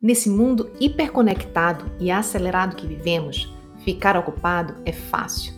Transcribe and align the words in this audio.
Nesse 0.00 0.30
mundo 0.30 0.70
hiperconectado 0.78 1.90
e 1.98 2.08
acelerado 2.08 2.76
que 2.76 2.86
vivemos, 2.86 3.52
ficar 3.84 4.16
ocupado 4.16 4.76
é 4.84 4.92
fácil. 4.92 5.52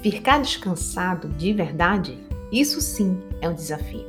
Ficar 0.00 0.40
descansado 0.40 1.28
de 1.28 1.52
verdade, 1.52 2.18
isso 2.50 2.80
sim 2.80 3.20
é 3.42 3.50
um 3.50 3.54
desafio. 3.54 4.06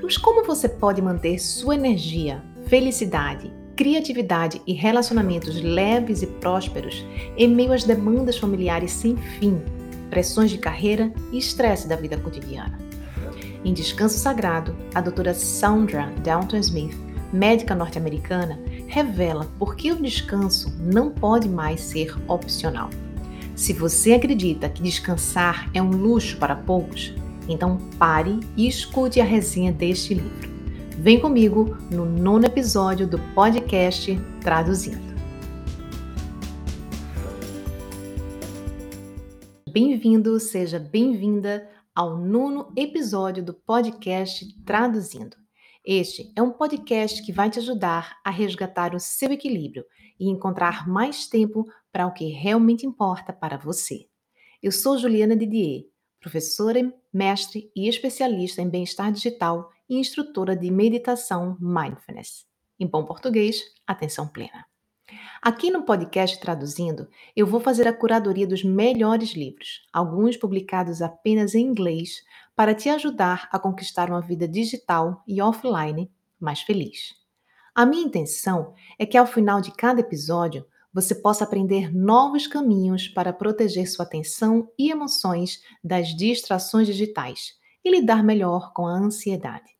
Mas 0.00 0.16
como 0.16 0.44
você 0.44 0.68
pode 0.68 1.02
manter 1.02 1.40
sua 1.40 1.74
energia, 1.74 2.40
felicidade, 2.68 3.52
criatividade 3.74 4.62
e 4.64 4.72
relacionamentos 4.74 5.60
leves 5.60 6.22
e 6.22 6.28
prósperos 6.28 7.04
em 7.36 7.48
meio 7.48 7.72
às 7.72 7.82
demandas 7.82 8.38
familiares 8.38 8.92
sem 8.92 9.16
fim, 9.16 9.60
pressões 10.08 10.52
de 10.52 10.58
carreira 10.58 11.12
e 11.32 11.38
estresse 11.38 11.88
da 11.88 11.96
vida 11.96 12.16
cotidiana? 12.16 12.78
Em 13.64 13.74
Descanso 13.74 14.18
Sagrado, 14.18 14.76
a 14.94 15.00
doutora 15.00 15.34
Sandra 15.34 16.12
Downton 16.22 16.58
Smith 16.58 17.07
médica 17.32 17.74
norte-americana, 17.74 18.58
revela 18.86 19.46
por 19.58 19.76
que 19.76 19.92
o 19.92 20.02
descanso 20.02 20.74
não 20.78 21.10
pode 21.10 21.48
mais 21.48 21.80
ser 21.80 22.14
opcional. 22.26 22.90
Se 23.54 23.72
você 23.72 24.12
acredita 24.12 24.68
que 24.68 24.82
descansar 24.82 25.68
é 25.74 25.82
um 25.82 25.90
luxo 25.90 26.36
para 26.38 26.54
poucos, 26.54 27.12
então 27.48 27.78
pare 27.98 28.38
e 28.56 28.68
escute 28.68 29.20
a 29.20 29.24
resenha 29.24 29.72
deste 29.72 30.14
livro. 30.14 30.48
Vem 30.96 31.20
comigo 31.20 31.76
no 31.90 32.04
nono 32.04 32.46
episódio 32.46 33.06
do 33.06 33.18
podcast 33.34 34.14
Traduzindo. 34.40 35.08
Bem-vindo, 39.70 40.40
seja 40.40 40.78
bem-vinda 40.78 41.68
ao 41.94 42.16
nono 42.16 42.72
episódio 42.76 43.44
do 43.44 43.54
podcast 43.54 44.52
Traduzindo. 44.64 45.36
Este 45.90 46.30
é 46.36 46.42
um 46.42 46.50
podcast 46.50 47.22
que 47.22 47.32
vai 47.32 47.48
te 47.48 47.58
ajudar 47.60 48.18
a 48.22 48.28
resgatar 48.28 48.94
o 48.94 49.00
seu 49.00 49.32
equilíbrio 49.32 49.86
e 50.20 50.28
encontrar 50.28 50.86
mais 50.86 51.26
tempo 51.26 51.64
para 51.90 52.06
o 52.06 52.12
que 52.12 52.26
realmente 52.26 52.84
importa 52.84 53.32
para 53.32 53.56
você. 53.56 54.06
Eu 54.62 54.70
sou 54.70 54.98
Juliana 54.98 55.34
Didier, 55.34 55.84
professora, 56.20 56.92
mestre 57.10 57.72
e 57.74 57.88
especialista 57.88 58.60
em 58.60 58.68
bem-estar 58.68 59.10
digital 59.10 59.70
e 59.88 59.96
instrutora 59.96 60.54
de 60.54 60.70
meditação 60.70 61.56
mindfulness. 61.58 62.44
Em 62.78 62.86
bom 62.86 63.06
português, 63.06 63.62
atenção 63.86 64.28
plena. 64.28 64.66
Aqui 65.40 65.70
no 65.70 65.84
podcast 65.84 66.40
Traduzindo, 66.40 67.08
eu 67.36 67.46
vou 67.46 67.60
fazer 67.60 67.86
a 67.86 67.92
curadoria 67.92 68.44
dos 68.44 68.64
melhores 68.64 69.34
livros, 69.34 69.86
alguns 69.92 70.36
publicados 70.36 71.00
apenas 71.00 71.54
em 71.54 71.64
inglês, 71.64 72.24
para 72.56 72.74
te 72.74 72.88
ajudar 72.88 73.48
a 73.52 73.58
conquistar 73.58 74.10
uma 74.10 74.20
vida 74.20 74.48
digital 74.48 75.22
e 75.28 75.40
offline 75.40 76.10
mais 76.40 76.62
feliz. 76.62 77.14
A 77.72 77.86
minha 77.86 78.04
intenção 78.04 78.74
é 78.98 79.06
que 79.06 79.16
ao 79.16 79.28
final 79.28 79.60
de 79.60 79.70
cada 79.70 80.00
episódio 80.00 80.66
você 80.92 81.14
possa 81.14 81.44
aprender 81.44 81.94
novos 81.94 82.48
caminhos 82.48 83.06
para 83.06 83.32
proteger 83.32 83.88
sua 83.88 84.04
atenção 84.04 84.68
e 84.76 84.90
emoções 84.90 85.62
das 85.84 86.08
distrações 86.16 86.88
digitais 86.88 87.52
e 87.84 87.90
lidar 87.90 88.24
melhor 88.24 88.72
com 88.72 88.88
a 88.88 88.92
ansiedade. 88.92 89.78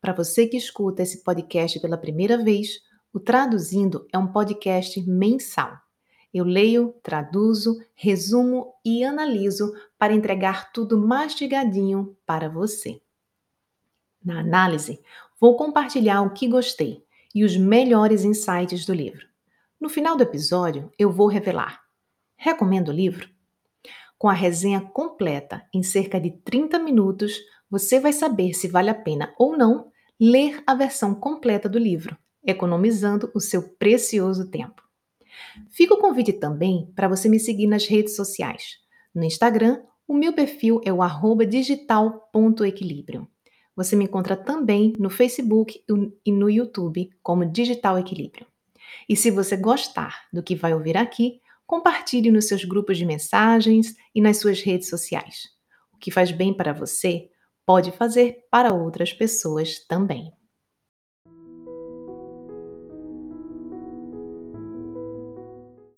Para 0.00 0.14
você 0.14 0.46
que 0.46 0.56
escuta 0.56 1.02
esse 1.02 1.22
podcast 1.22 1.78
pela 1.78 1.98
primeira 1.98 2.42
vez, 2.42 2.80
o 3.12 3.20
Traduzindo 3.20 4.06
é 4.12 4.18
um 4.18 4.30
podcast 4.30 5.00
mensal 5.08 5.78
eu 6.32 6.44
leio, 6.44 6.94
traduzo, 7.02 7.82
resumo 7.94 8.74
e 8.84 9.02
analiso 9.02 9.72
para 9.98 10.12
entregar 10.12 10.72
tudo 10.72 10.98
mastigadinho 10.98 12.16
para 12.26 12.48
você. 12.48 13.00
Na 14.22 14.40
análise, 14.40 15.00
vou 15.40 15.56
compartilhar 15.56 16.20
o 16.22 16.32
que 16.32 16.46
gostei 16.46 17.02
e 17.34 17.44
os 17.44 17.56
melhores 17.56 18.24
insights 18.24 18.84
do 18.84 18.92
livro. 18.92 19.26
No 19.80 19.88
final 19.88 20.16
do 20.16 20.22
episódio, 20.22 20.92
eu 20.98 21.10
vou 21.10 21.28
revelar: 21.28 21.80
recomendo 22.36 22.88
o 22.88 22.94
livro? 22.94 23.28
Com 24.18 24.28
a 24.28 24.32
resenha 24.32 24.80
completa 24.80 25.64
em 25.72 25.82
cerca 25.82 26.20
de 26.20 26.30
30 26.30 26.78
minutos, 26.78 27.38
você 27.70 28.00
vai 28.00 28.12
saber 28.12 28.52
se 28.52 28.68
vale 28.68 28.90
a 28.90 28.94
pena 28.94 29.32
ou 29.38 29.56
não 29.56 29.90
ler 30.20 30.62
a 30.66 30.74
versão 30.74 31.14
completa 31.14 31.68
do 31.68 31.78
livro, 31.78 32.18
economizando 32.48 33.30
o 33.34 33.40
seu 33.40 33.62
precioso 33.62 34.50
tempo. 34.50 34.82
Fica 35.70 35.94
o 35.94 35.98
convite 35.98 36.32
também 36.32 36.90
para 36.96 37.06
você 37.06 37.28
me 37.28 37.38
seguir 37.38 37.66
nas 37.66 37.86
redes 37.86 38.16
sociais. 38.16 38.78
No 39.14 39.22
Instagram, 39.22 39.82
o 40.06 40.14
meu 40.14 40.32
perfil 40.32 40.80
é 40.84 40.92
o 40.92 41.44
digital.equilíbrio. 41.44 43.28
Você 43.76 43.94
me 43.94 44.04
encontra 44.04 44.36
também 44.36 44.94
no 44.98 45.10
Facebook 45.10 45.84
e 46.26 46.32
no 46.32 46.50
YouTube 46.50 47.10
como 47.22 47.44
Digital 47.44 47.98
Equilíbrio. 47.98 48.46
E 49.08 49.14
se 49.14 49.30
você 49.30 49.56
gostar 49.56 50.26
do 50.32 50.42
que 50.42 50.56
vai 50.56 50.74
ouvir 50.74 50.96
aqui, 50.96 51.40
compartilhe 51.66 52.30
nos 52.30 52.48
seus 52.48 52.64
grupos 52.64 52.96
de 52.96 53.04
mensagens 53.04 53.94
e 54.14 54.20
nas 54.20 54.38
suas 54.38 54.62
redes 54.62 54.88
sociais. 54.88 55.50
O 55.92 55.98
que 55.98 56.10
faz 56.10 56.32
bem 56.32 56.52
para 56.54 56.72
você 56.72 57.28
pode 57.66 57.92
fazer 57.92 58.46
para 58.50 58.72
outras 58.72 59.12
pessoas 59.12 59.78
também. 59.86 60.32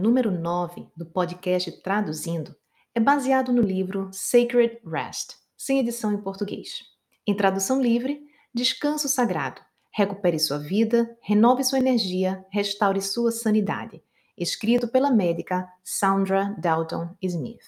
Número 0.01 0.31
9 0.31 0.89
do 0.97 1.05
podcast 1.05 1.71
Traduzindo 1.83 2.57
é 2.95 2.99
baseado 2.99 3.53
no 3.53 3.61
livro 3.61 4.09
Sacred 4.13 4.81
Rest, 4.85 5.35
sem 5.57 5.79
edição 5.79 6.13
em 6.13 6.23
português. 6.23 6.81
Em 7.27 7.37
tradução 7.37 7.81
livre, 7.81 8.21
Descanso 8.53 9.09
Sagrado. 9.09 9.61
Recupere 9.93 10.39
sua 10.39 10.59
vida, 10.59 11.17
renove 11.21 11.63
sua 11.63 11.79
energia, 11.79 12.45
restaure 12.51 13.03
sua 13.03 13.31
sanidade. 13.31 14.03
Escrito 14.39 14.89
pela 14.89 15.11
médica 15.11 15.69
Sandra 15.85 16.57
Dalton 16.59 17.15
Smith. 17.21 17.61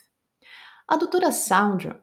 A 0.88 0.97
doutora 0.97 1.31
Sandra 1.31 2.03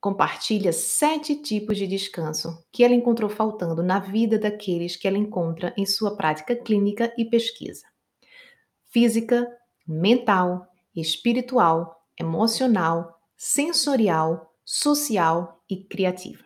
compartilha 0.00 0.72
sete 0.72 1.36
tipos 1.36 1.76
de 1.76 1.86
descanso 1.86 2.66
que 2.72 2.82
ela 2.82 2.94
encontrou 2.94 3.28
faltando 3.28 3.82
na 3.82 4.00
vida 4.00 4.38
daqueles 4.38 4.96
que 4.96 5.06
ela 5.06 5.18
encontra 5.18 5.74
em 5.76 5.84
sua 5.84 6.16
prática 6.16 6.56
clínica 6.56 7.12
e 7.18 7.24
pesquisa 7.24 7.91
física, 8.92 9.48
mental, 9.86 10.66
espiritual, 10.94 12.06
emocional, 12.18 13.18
sensorial, 13.36 14.54
social 14.64 15.60
e 15.68 15.82
criativa. 15.82 16.44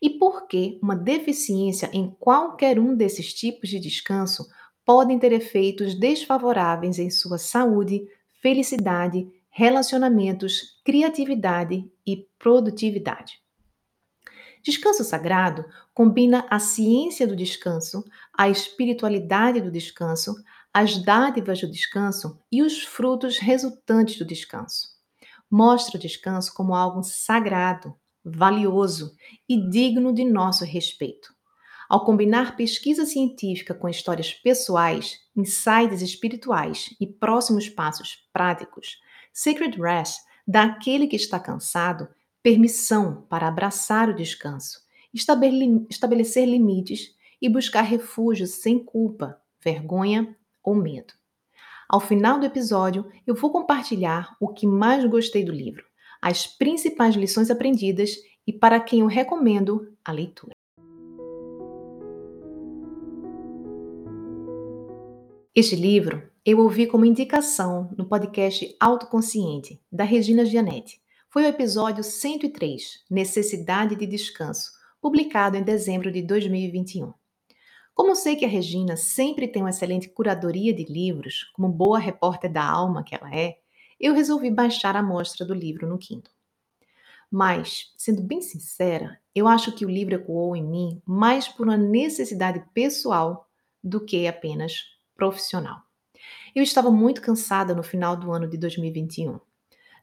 E 0.00 0.10
por 0.10 0.46
que 0.46 0.78
uma 0.82 0.96
deficiência 0.96 1.88
em 1.92 2.10
qualquer 2.18 2.78
um 2.78 2.94
desses 2.94 3.32
tipos 3.32 3.70
de 3.70 3.78
descanso 3.78 4.46
podem 4.84 5.18
ter 5.18 5.32
efeitos 5.32 5.94
desfavoráveis 5.94 6.98
em 6.98 7.10
sua 7.10 7.38
saúde, 7.38 8.06
felicidade, 8.40 9.28
relacionamentos, 9.50 10.80
criatividade 10.84 11.90
e 12.06 12.28
produtividade. 12.38 13.40
Descanso 14.62 15.02
sagrado 15.02 15.64
combina 15.94 16.46
a 16.50 16.58
ciência 16.58 17.26
do 17.26 17.34
descanso, 17.34 18.04
a 18.36 18.48
espiritualidade 18.48 19.60
do 19.60 19.70
descanso, 19.70 20.34
as 20.78 20.98
dádivas 20.98 21.62
do 21.62 21.70
descanso 21.70 22.38
e 22.52 22.62
os 22.62 22.82
frutos 22.82 23.38
resultantes 23.38 24.18
do 24.18 24.26
descanso. 24.26 24.90
Mostra 25.50 25.96
o 25.96 25.98
descanso 25.98 26.52
como 26.52 26.74
algo 26.74 27.02
sagrado, 27.02 27.94
valioso 28.22 29.16
e 29.48 29.70
digno 29.70 30.12
de 30.12 30.22
nosso 30.22 30.66
respeito. 30.66 31.34
Ao 31.88 32.04
combinar 32.04 32.56
pesquisa 32.58 33.06
científica 33.06 33.72
com 33.72 33.88
histórias 33.88 34.34
pessoais, 34.34 35.18
insights 35.34 36.02
espirituais 36.02 36.94
e 37.00 37.06
próximos 37.06 37.70
passos 37.70 38.28
práticos, 38.30 39.00
Sacred 39.32 39.80
Rest 39.80 40.20
dá 40.46 40.64
àquele 40.64 41.06
que 41.06 41.16
está 41.16 41.40
cansado 41.40 42.06
permissão 42.42 43.22
para 43.30 43.48
abraçar 43.48 44.10
o 44.10 44.14
descanso, 44.14 44.82
estabelecer 45.10 46.46
limites 46.46 47.16
e 47.40 47.48
buscar 47.48 47.80
refúgio 47.80 48.46
sem 48.46 48.78
culpa, 48.78 49.40
vergonha 49.64 50.36
ou 50.66 50.74
medo. 50.74 51.14
Ao 51.88 52.00
final 52.00 52.40
do 52.40 52.44
episódio, 52.44 53.06
eu 53.24 53.34
vou 53.34 53.52
compartilhar 53.52 54.36
o 54.40 54.48
que 54.48 54.66
mais 54.66 55.04
gostei 55.04 55.44
do 55.44 55.52
livro, 55.52 55.84
as 56.20 56.46
principais 56.46 57.14
lições 57.14 57.48
aprendidas 57.48 58.16
e 58.44 58.52
para 58.52 58.80
quem 58.80 59.00
eu 59.00 59.06
recomendo 59.06 59.96
a 60.04 60.10
leitura. 60.10 60.52
Este 65.54 65.76
livro 65.76 66.28
eu 66.44 66.58
ouvi 66.58 66.86
como 66.86 67.04
indicação 67.04 67.90
no 67.96 68.06
podcast 68.06 68.76
Autoconsciente, 68.78 69.80
da 69.90 70.04
Regina 70.04 70.44
Gianetti. 70.44 71.00
Foi 71.30 71.44
o 71.44 71.48
episódio 71.48 72.04
103, 72.04 73.04
Necessidade 73.10 73.96
de 73.96 74.06
Descanso, 74.06 74.70
publicado 75.00 75.56
em 75.56 75.62
dezembro 75.62 76.12
de 76.12 76.22
2021. 76.22 77.12
Como 77.96 78.14
sei 78.14 78.36
que 78.36 78.44
a 78.44 78.48
Regina 78.48 78.94
sempre 78.94 79.48
tem 79.48 79.62
uma 79.62 79.70
excelente 79.70 80.06
curadoria 80.06 80.70
de 80.70 80.84
livros, 80.84 81.44
como 81.54 81.66
boa 81.66 81.98
repórter 81.98 82.52
da 82.52 82.62
alma 82.62 83.02
que 83.02 83.14
ela 83.14 83.34
é, 83.34 83.56
eu 83.98 84.12
resolvi 84.12 84.50
baixar 84.50 84.94
a 84.94 84.98
amostra 84.98 85.46
do 85.46 85.54
livro 85.54 85.86
no 85.86 85.96
Kindle. 85.96 86.30
Mas, 87.30 87.94
sendo 87.96 88.22
bem 88.22 88.42
sincera, 88.42 89.18
eu 89.34 89.48
acho 89.48 89.72
que 89.72 89.86
o 89.86 89.88
livro 89.88 90.14
ecoou 90.14 90.54
em 90.54 90.62
mim 90.62 91.02
mais 91.06 91.48
por 91.48 91.66
uma 91.66 91.78
necessidade 91.78 92.62
pessoal 92.74 93.48
do 93.82 93.98
que 93.98 94.26
apenas 94.26 94.74
profissional. 95.14 95.80
Eu 96.54 96.62
estava 96.62 96.90
muito 96.90 97.22
cansada 97.22 97.74
no 97.74 97.82
final 97.82 98.14
do 98.14 98.30
ano 98.30 98.46
de 98.46 98.58
2021. 98.58 99.40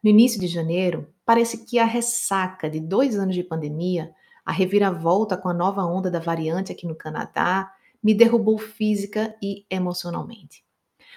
No 0.03 0.09
início 0.09 0.41
de 0.41 0.47
janeiro, 0.47 1.13
parece 1.23 1.63
que 1.63 1.77
a 1.77 1.85
ressaca 1.85 2.67
de 2.67 2.79
dois 2.79 3.19
anos 3.19 3.35
de 3.35 3.43
pandemia, 3.43 4.11
a 4.43 4.51
reviravolta 4.51 5.37
com 5.37 5.47
a 5.47 5.53
nova 5.53 5.85
onda 5.85 6.09
da 6.09 6.19
variante 6.19 6.71
aqui 6.71 6.87
no 6.87 6.95
Canadá, 6.95 7.71
me 8.03 8.13
derrubou 8.13 8.57
física 8.57 9.35
e 9.41 9.65
emocionalmente. 9.69 10.63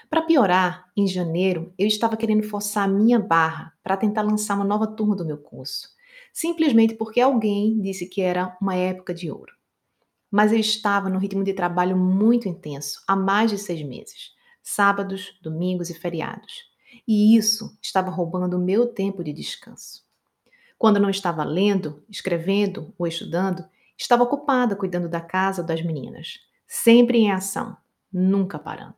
Para 0.08 0.22
piorar, 0.22 0.86
em 0.96 1.06
janeiro, 1.06 1.74
eu 1.76 1.86
estava 1.86 2.16
querendo 2.16 2.44
forçar 2.44 2.84
a 2.84 2.92
minha 2.92 3.18
barra 3.18 3.72
para 3.82 3.96
tentar 3.96 4.22
lançar 4.22 4.54
uma 4.54 4.64
nova 4.64 4.86
turma 4.86 5.16
do 5.16 5.26
meu 5.26 5.38
curso, 5.38 5.88
simplesmente 6.32 6.94
porque 6.94 7.20
alguém 7.20 7.80
disse 7.80 8.06
que 8.06 8.20
era 8.20 8.56
uma 8.60 8.76
época 8.76 9.12
de 9.12 9.30
ouro. 9.30 9.52
Mas 10.30 10.52
eu 10.52 10.58
estava 10.58 11.08
num 11.08 11.18
ritmo 11.18 11.42
de 11.42 11.52
trabalho 11.52 11.96
muito 11.96 12.48
intenso 12.48 13.02
há 13.06 13.16
mais 13.16 13.50
de 13.50 13.58
seis 13.58 13.82
meses 13.82 14.36
sábados, 14.66 15.38
domingos 15.40 15.90
e 15.90 15.94
feriados. 15.94 16.64
E 17.06 17.36
isso 17.36 17.78
estava 17.80 18.10
roubando 18.10 18.56
o 18.56 18.60
meu 18.60 18.88
tempo 18.88 19.22
de 19.22 19.32
descanso. 19.32 20.04
Quando 20.76 20.98
não 20.98 21.08
estava 21.08 21.44
lendo, 21.44 22.02
escrevendo 22.10 22.92
ou 22.98 23.06
estudando, 23.06 23.64
estava 23.96 24.24
ocupada 24.24 24.74
cuidando 24.74 25.08
da 25.08 25.20
casa 25.20 25.62
ou 25.62 25.66
das 25.66 25.82
meninas, 25.82 26.40
sempre 26.66 27.18
em 27.18 27.30
ação, 27.30 27.76
nunca 28.12 28.58
parando. 28.58 28.96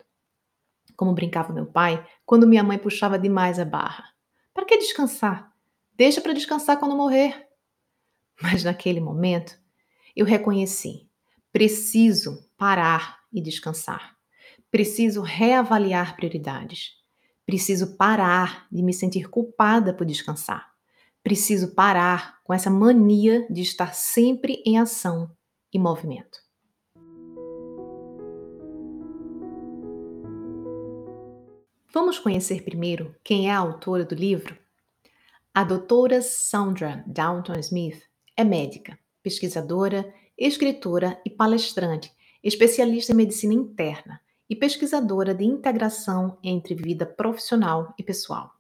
Como 0.97 1.15
brincava 1.15 1.53
meu 1.53 1.67
pai 1.67 2.05
quando 2.26 2.47
minha 2.47 2.65
mãe 2.65 2.79
puxava 2.79 3.19
demais 3.19 3.59
a 3.59 3.65
barra. 3.65 4.05
Para 4.53 4.65
que 4.65 4.79
descansar? 4.79 5.53
Deixa 5.94 6.20
para 6.20 6.32
descansar 6.32 6.79
quando 6.79 6.97
morrer. 6.97 7.49
Mas 8.43 8.65
naquele 8.65 9.00
momento, 9.00 9.59
eu 10.15 10.26
reconheci: 10.26 11.09
preciso 11.53 12.49
parar 12.56 13.20
e 13.32 13.41
descansar. 13.41 14.17
Preciso 14.70 15.23
reavaliar 15.23 16.17
prioridades. 16.17 16.93
Preciso 17.47 17.97
parar 17.97 18.67
de 18.70 18.82
me 18.82 18.93
sentir 18.93 19.31
culpada 19.31 19.94
por 19.94 20.05
descansar. 20.05 20.70
Preciso 21.23 21.75
parar 21.75 22.43
com 22.44 22.53
essa 22.53 22.70
mania 22.70 23.47
de 23.50 23.62
estar 23.62 23.94
sempre 23.94 24.62
em 24.67 24.79
ação 24.79 25.31
e 25.73 25.79
movimento. 25.79 26.47
Vamos 32.00 32.16
conhecer 32.16 32.62
primeiro 32.62 33.12
quem 33.24 33.48
é 33.48 33.50
a 33.50 33.58
autora 33.58 34.04
do 34.04 34.14
livro? 34.14 34.56
A 35.52 35.64
doutora 35.64 36.22
Sandra 36.22 37.02
Downton 37.08 37.58
Smith 37.58 38.00
é 38.36 38.44
médica, 38.44 38.96
pesquisadora, 39.20 40.14
escritora 40.38 41.20
e 41.26 41.30
palestrante, 41.30 42.12
especialista 42.40 43.10
em 43.10 43.16
medicina 43.16 43.52
interna 43.52 44.20
e 44.48 44.54
pesquisadora 44.54 45.34
de 45.34 45.44
integração 45.44 46.38
entre 46.40 46.76
vida 46.76 47.04
profissional 47.04 47.92
e 47.98 48.04
pessoal. 48.04 48.52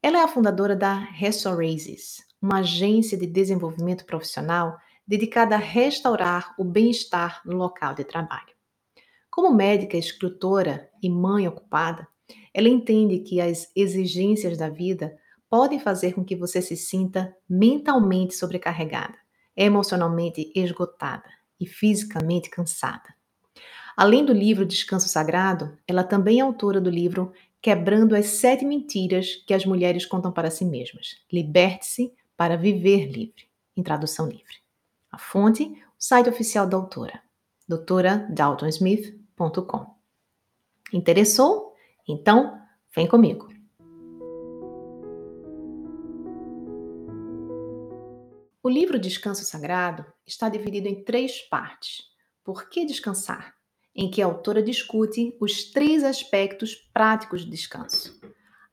Ela 0.00 0.18
é 0.18 0.22
a 0.22 0.28
fundadora 0.28 0.76
da 0.76 0.94
Restoraces, 0.94 2.18
uma 2.40 2.60
agência 2.60 3.18
de 3.18 3.26
desenvolvimento 3.26 4.06
profissional 4.06 4.78
dedicada 5.04 5.56
a 5.56 5.58
restaurar 5.58 6.54
o 6.56 6.62
bem-estar 6.62 7.42
no 7.44 7.56
local 7.56 7.92
de 7.92 8.04
trabalho. 8.04 8.54
Como 9.28 9.52
médica, 9.52 9.96
escritora 9.96 10.88
e 11.02 11.10
mãe 11.10 11.48
ocupada, 11.48 12.06
ela 12.52 12.68
entende 12.68 13.20
que 13.20 13.40
as 13.40 13.70
exigências 13.74 14.56
da 14.56 14.68
vida 14.68 15.16
podem 15.48 15.78
fazer 15.78 16.14
com 16.14 16.24
que 16.24 16.34
você 16.34 16.60
se 16.60 16.76
sinta 16.76 17.34
mentalmente 17.48 18.34
sobrecarregada, 18.34 19.16
emocionalmente 19.56 20.50
esgotada 20.54 21.28
e 21.58 21.66
fisicamente 21.66 22.50
cansada. 22.50 23.14
Além 23.96 24.24
do 24.24 24.32
livro 24.32 24.66
Descanso 24.66 25.08
Sagrado, 25.08 25.76
ela 25.86 26.04
também 26.04 26.40
é 26.40 26.42
autora 26.42 26.80
do 26.80 26.90
livro 26.90 27.32
Quebrando 27.62 28.14
as 28.14 28.26
Sete 28.26 28.64
Mentiras 28.64 29.36
que 29.46 29.54
as 29.54 29.64
Mulheres 29.64 30.04
Contam 30.04 30.30
para 30.30 30.50
Si 30.50 30.64
Mesmas. 30.64 31.22
Liberte-se 31.32 32.12
para 32.36 32.56
viver 32.56 33.06
livre, 33.06 33.48
em 33.76 33.82
tradução 33.82 34.28
livre. 34.28 34.56
A 35.10 35.18
fonte, 35.18 35.64
o 35.64 35.76
site 35.98 36.28
oficial 36.28 36.66
da 36.66 36.76
autora, 36.76 37.20
doutoradaltonsmith.com. 37.66 39.96
Interessou? 40.92 41.65
Então, 42.06 42.60
vem 42.94 43.06
comigo. 43.06 43.48
O 48.62 48.68
livro 48.68 48.98
Descanso 48.98 49.44
Sagrado 49.44 50.04
está 50.26 50.48
dividido 50.48 50.88
em 50.88 51.04
três 51.04 51.40
partes. 51.42 52.04
Por 52.44 52.68
que 52.68 52.84
descansar? 52.84 53.56
em 53.96 54.10
que 54.10 54.20
a 54.20 54.26
autora 54.26 54.62
discute 54.62 55.34
os 55.40 55.64
três 55.64 56.04
aspectos 56.04 56.74
práticos 56.92 57.44
do 57.44 57.50
descanso: 57.50 58.20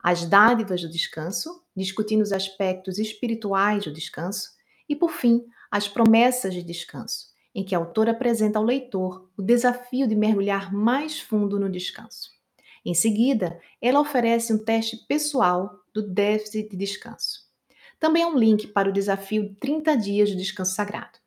as 0.03 0.25
dádivas 0.25 0.81
do 0.81 0.89
descanso, 0.89 1.63
discutindo 1.75 2.21
os 2.21 2.33
aspectos 2.33 2.99
espirituais 2.99 3.85
do 3.85 3.93
descanso, 3.93 4.49
e, 4.87 4.95
por 4.95 5.11
fim, 5.11 5.45
as 5.71 5.87
promessas 5.87 6.53
de 6.53 6.61
descanso, 6.61 7.27
em 7.55 7.63
que 7.63 7.73
a 7.73 7.77
autora 7.77 8.11
apresenta 8.11 8.59
ao 8.59 8.65
leitor 8.65 9.29
o 9.37 9.41
desafio 9.41 10.07
de 10.07 10.15
mergulhar 10.15 10.73
mais 10.73 11.19
fundo 11.19 11.57
no 11.57 11.69
descanso. 11.69 12.31
Em 12.85 12.93
seguida, 12.93 13.59
ela 13.81 13.99
oferece 13.99 14.53
um 14.53 14.57
teste 14.57 14.97
pessoal 15.07 15.79
do 15.93 16.01
déficit 16.01 16.69
de 16.69 16.75
descanso. 16.75 17.43
Também 17.99 18.23
há 18.23 18.27
um 18.27 18.37
link 18.37 18.67
para 18.67 18.89
o 18.89 18.93
desafio 18.93 19.55
30 19.59 19.95
dias 19.95 20.29
de 20.29 20.35
descanso 20.35 20.75
sagrado. 20.75 21.17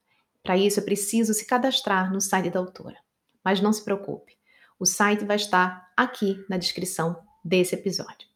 Para 0.43 0.59
isso, 0.59 0.79
é 0.79 0.83
preciso 0.83 1.33
se 1.33 1.47
cadastrar 1.47 2.13
no 2.13 2.21
site 2.21 2.51
da 2.51 2.61
autora. 2.61 2.99
Mas 3.43 3.61
não 3.61 3.73
se 3.73 3.83
preocupe, 3.83 4.37
o 4.79 4.85
site 4.85 5.25
vai 5.25 5.37
estar 5.37 5.91
aqui 5.97 6.45
na 6.49 6.59
descrição 6.59 7.17
desse 7.43 7.75
episódio. 7.75 8.29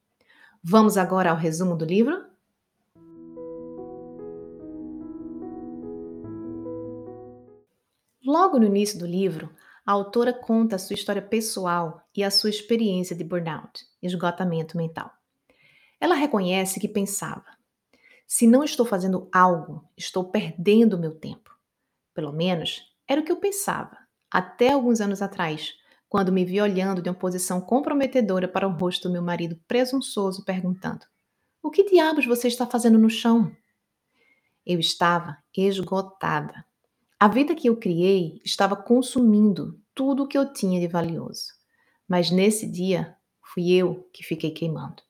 Vamos 0.62 0.96
agora 0.96 1.30
ao 1.30 1.36
resumo 1.36 1.76
do 1.76 1.84
livro? 1.84 2.24
Logo 8.24 8.58
no 8.58 8.66
início 8.66 8.98
do 8.98 9.06
livro, 9.06 9.54
a 9.90 9.92
autora 9.92 10.32
conta 10.32 10.76
a 10.76 10.78
sua 10.78 10.94
história 10.94 11.20
pessoal 11.20 12.00
e 12.16 12.22
a 12.22 12.30
sua 12.30 12.48
experiência 12.48 13.16
de 13.16 13.24
burnout, 13.24 13.84
esgotamento 14.00 14.76
mental. 14.76 15.10
Ela 16.00 16.14
reconhece 16.14 16.78
que 16.78 16.86
pensava: 16.86 17.44
se 18.24 18.46
não 18.46 18.62
estou 18.62 18.86
fazendo 18.86 19.28
algo, 19.32 19.84
estou 19.96 20.30
perdendo 20.30 20.96
meu 20.96 21.12
tempo. 21.16 21.50
Pelo 22.14 22.32
menos 22.32 22.84
era 23.04 23.20
o 23.20 23.24
que 23.24 23.32
eu 23.32 23.40
pensava 23.40 23.98
até 24.30 24.70
alguns 24.70 25.00
anos 25.00 25.20
atrás, 25.20 25.74
quando 26.08 26.30
me 26.30 26.44
vi 26.44 26.60
olhando 26.60 27.02
de 27.02 27.08
uma 27.08 27.18
posição 27.18 27.60
comprometedora 27.60 28.46
para 28.46 28.68
o 28.68 28.72
rosto 28.72 29.08
do 29.08 29.12
meu 29.12 29.22
marido 29.22 29.58
presunçoso, 29.66 30.44
perguntando: 30.44 31.04
O 31.60 31.68
que 31.68 31.82
diabos 31.82 32.26
você 32.26 32.46
está 32.46 32.64
fazendo 32.64 32.96
no 32.96 33.10
chão? 33.10 33.50
Eu 34.64 34.78
estava 34.78 35.36
esgotada. 35.52 36.64
A 37.18 37.26
vida 37.26 37.54
que 37.56 37.68
eu 37.68 37.76
criei 37.76 38.40
estava 38.44 38.74
consumindo 38.74 39.79
tudo 39.94 40.24
o 40.24 40.26
que 40.28 40.36
eu 40.36 40.52
tinha 40.52 40.80
de 40.80 40.86
valioso. 40.86 41.46
Mas 42.08 42.30
nesse 42.30 42.66
dia, 42.66 43.16
fui 43.42 43.72
eu 43.72 44.08
que 44.12 44.24
fiquei 44.24 44.50
queimando. 44.50 45.02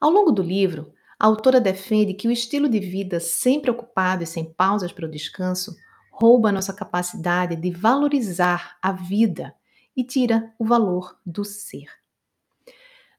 Ao 0.00 0.10
longo 0.10 0.30
do 0.30 0.42
livro, 0.42 0.92
a 1.18 1.26
autora 1.26 1.60
defende 1.60 2.14
que 2.14 2.28
o 2.28 2.32
estilo 2.32 2.68
de 2.68 2.78
vida 2.78 3.18
sempre 3.20 3.70
ocupado 3.70 4.22
e 4.22 4.26
sem 4.26 4.52
pausas 4.52 4.92
para 4.92 5.06
o 5.06 5.10
descanso 5.10 5.74
rouba 6.10 6.52
nossa 6.52 6.72
capacidade 6.72 7.56
de 7.56 7.70
valorizar 7.70 8.78
a 8.82 8.92
vida 8.92 9.54
e 9.96 10.04
tira 10.04 10.54
o 10.58 10.64
valor 10.64 11.18
do 11.24 11.44
ser. 11.44 11.86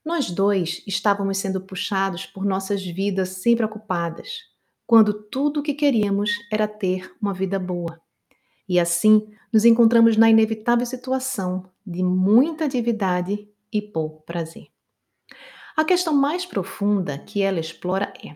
Nós 0.06 0.32
dois 0.32 0.84
estávamos 0.88 1.38
sendo 1.38 1.60
puxados 1.60 2.26
por 2.26 2.46
nossas 2.46 2.84
vidas 2.86 3.30
sempre 3.30 3.66
ocupadas, 3.66 4.40
quando 4.86 5.14
tudo 5.14 5.60
o 5.60 5.64
que 5.64 5.74
queríamos 5.74 6.32
era 6.52 6.68
ter 6.68 7.14
uma 7.22 7.34
vida 7.34 7.60
boa. 7.60 8.02
E 8.68 8.80
assim 8.80 9.28
nos 9.52 9.66
encontramos 9.66 10.18
na 10.18 10.30
inevitável 10.30 10.86
situação 10.86 11.70
de 11.86 12.04
muita 12.04 12.66
atividade 12.66 13.48
e 13.72 13.82
pouco 13.82 14.24
prazer. 14.24 14.68
A 15.76 15.86
questão 15.86 16.14
mais 16.14 16.46
profunda 16.46 17.18
que 17.18 17.42
ela 17.42 17.60
explora 17.60 18.12
é: 18.24 18.36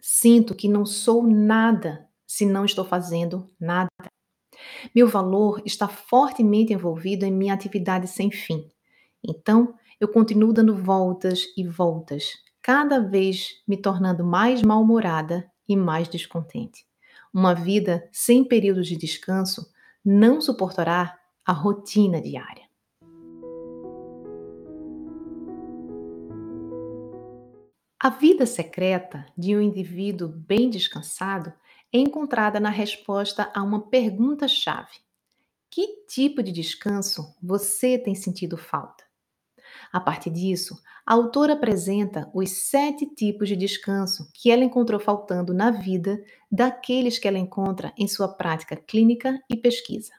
sinto 0.00 0.54
que 0.54 0.68
não 0.68 0.84
sou 0.84 1.26
nada 1.26 2.08
se 2.26 2.46
não 2.46 2.64
estou 2.64 2.84
fazendo 2.84 3.50
nada. 3.58 3.88
Meu 4.94 5.08
valor 5.08 5.62
está 5.64 5.88
fortemente 5.88 6.72
envolvido 6.72 7.24
em 7.24 7.32
minha 7.32 7.54
atividade 7.54 8.06
sem 8.06 8.30
fim. 8.30 8.68
Então, 9.24 9.74
eu 10.00 10.08
continuo 10.08 10.52
dando 10.52 10.76
voltas 10.76 11.44
e 11.56 11.66
voltas, 11.66 12.24
cada 12.60 13.00
vez 13.00 13.62
me 13.66 13.76
tornando 13.76 14.24
mais 14.24 14.62
mal-humorada 14.62 15.50
e 15.68 15.76
mais 15.76 16.08
descontente. 16.08 16.84
Uma 17.32 17.54
vida 17.54 18.06
sem 18.12 18.44
períodos 18.44 18.86
de 18.86 18.96
descanso 18.96 19.72
não 20.04 20.38
suportará 20.38 21.18
a 21.46 21.52
rotina 21.52 22.20
diária. 22.20 22.70
A 27.98 28.10
vida 28.10 28.44
secreta 28.44 29.24
de 29.38 29.56
um 29.56 29.62
indivíduo 29.62 30.28
bem 30.28 30.68
descansado 30.68 31.52
é 31.90 31.98
encontrada 31.98 32.60
na 32.60 32.68
resposta 32.68 33.50
a 33.54 33.62
uma 33.62 33.88
pergunta-chave: 33.88 34.98
que 35.70 36.04
tipo 36.06 36.42
de 36.42 36.52
descanso 36.52 37.34
você 37.42 37.96
tem 37.96 38.14
sentido 38.14 38.58
falta. 38.58 39.11
A 39.92 40.00
partir 40.00 40.30
disso, 40.30 40.80
a 41.04 41.14
autora 41.14 41.54
apresenta 41.54 42.30
os 42.32 42.68
sete 42.68 43.06
tipos 43.06 43.48
de 43.48 43.56
descanso 43.56 44.30
que 44.32 44.50
ela 44.50 44.64
encontrou 44.64 45.00
faltando 45.00 45.52
na 45.52 45.70
vida 45.70 46.22
daqueles 46.50 47.18
que 47.18 47.26
ela 47.26 47.38
encontra 47.38 47.92
em 47.98 48.06
sua 48.06 48.28
prática 48.28 48.76
clínica 48.76 49.40
e 49.48 49.56
pesquisa: 49.56 50.12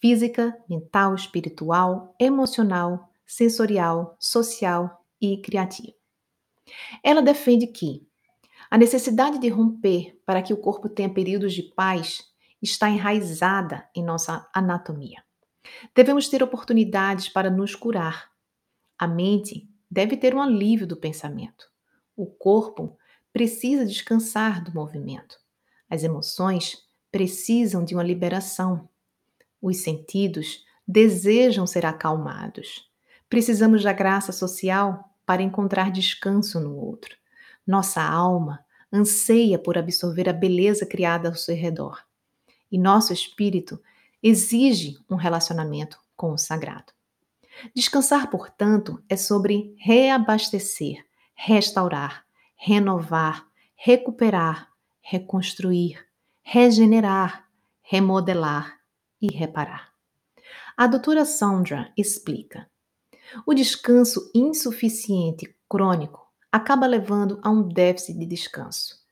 física, 0.00 0.56
mental, 0.68 1.14
espiritual, 1.14 2.14
emocional, 2.20 3.10
sensorial, 3.26 4.16
social 4.18 5.04
e 5.20 5.40
criativa. 5.40 5.92
Ela 7.02 7.22
defende 7.22 7.66
que 7.66 8.06
a 8.70 8.76
necessidade 8.76 9.38
de 9.38 9.48
romper 9.48 10.20
para 10.26 10.42
que 10.42 10.52
o 10.52 10.56
corpo 10.56 10.88
tenha 10.88 11.08
períodos 11.08 11.54
de 11.54 11.62
paz 11.62 12.24
está 12.60 12.90
enraizada 12.90 13.88
em 13.94 14.02
nossa 14.02 14.48
anatomia. 14.52 15.22
Devemos 15.94 16.28
ter 16.28 16.42
oportunidades 16.42 17.28
para 17.28 17.50
nos 17.50 17.74
curar. 17.74 18.30
A 18.98 19.06
mente 19.06 19.68
deve 19.90 20.16
ter 20.16 20.34
um 20.34 20.40
alívio 20.40 20.86
do 20.86 20.96
pensamento. 20.96 21.66
O 22.16 22.26
corpo 22.26 22.96
precisa 23.32 23.84
descansar 23.84 24.64
do 24.64 24.72
movimento. 24.72 25.36
As 25.88 26.02
emoções 26.02 26.78
precisam 27.12 27.84
de 27.84 27.94
uma 27.94 28.02
liberação. 28.02 28.88
Os 29.60 29.78
sentidos 29.78 30.64
desejam 30.86 31.66
ser 31.66 31.84
acalmados. 31.84 32.90
Precisamos 33.28 33.82
da 33.82 33.92
graça 33.92 34.32
social 34.32 35.16
para 35.26 35.42
encontrar 35.42 35.90
descanso 35.90 36.60
no 36.60 36.76
outro. 36.76 37.16
Nossa 37.66 38.00
alma 38.02 38.64
anseia 38.92 39.58
por 39.58 39.76
absorver 39.76 40.28
a 40.28 40.32
beleza 40.32 40.86
criada 40.86 41.28
ao 41.28 41.34
seu 41.34 41.56
redor. 41.56 42.02
E 42.70 42.78
nosso 42.78 43.12
espírito 43.12 43.80
exige 44.22 44.96
um 45.10 45.16
relacionamento 45.16 46.00
com 46.16 46.32
o 46.32 46.38
sagrado. 46.38 46.95
Descansar, 47.74 48.30
portanto, 48.30 49.02
é 49.08 49.16
sobre 49.16 49.74
reabastecer, 49.78 51.04
restaurar, 51.34 52.24
renovar, 52.56 53.46
recuperar, 53.74 54.68
reconstruir, 55.00 56.04
regenerar, 56.42 57.48
remodelar 57.82 58.78
e 59.20 59.34
reparar. 59.34 59.92
A 60.76 60.86
doutora 60.86 61.24
Sandra 61.24 61.92
explica: 61.96 62.68
o 63.46 63.54
descanso 63.54 64.30
insuficiente 64.34 65.54
crônico 65.68 66.26
acaba 66.50 66.86
levando 66.86 67.40
a 67.42 67.50
um 67.50 67.66
déficit 67.66 68.18
de 68.18 68.26
descanso. 68.26 69.04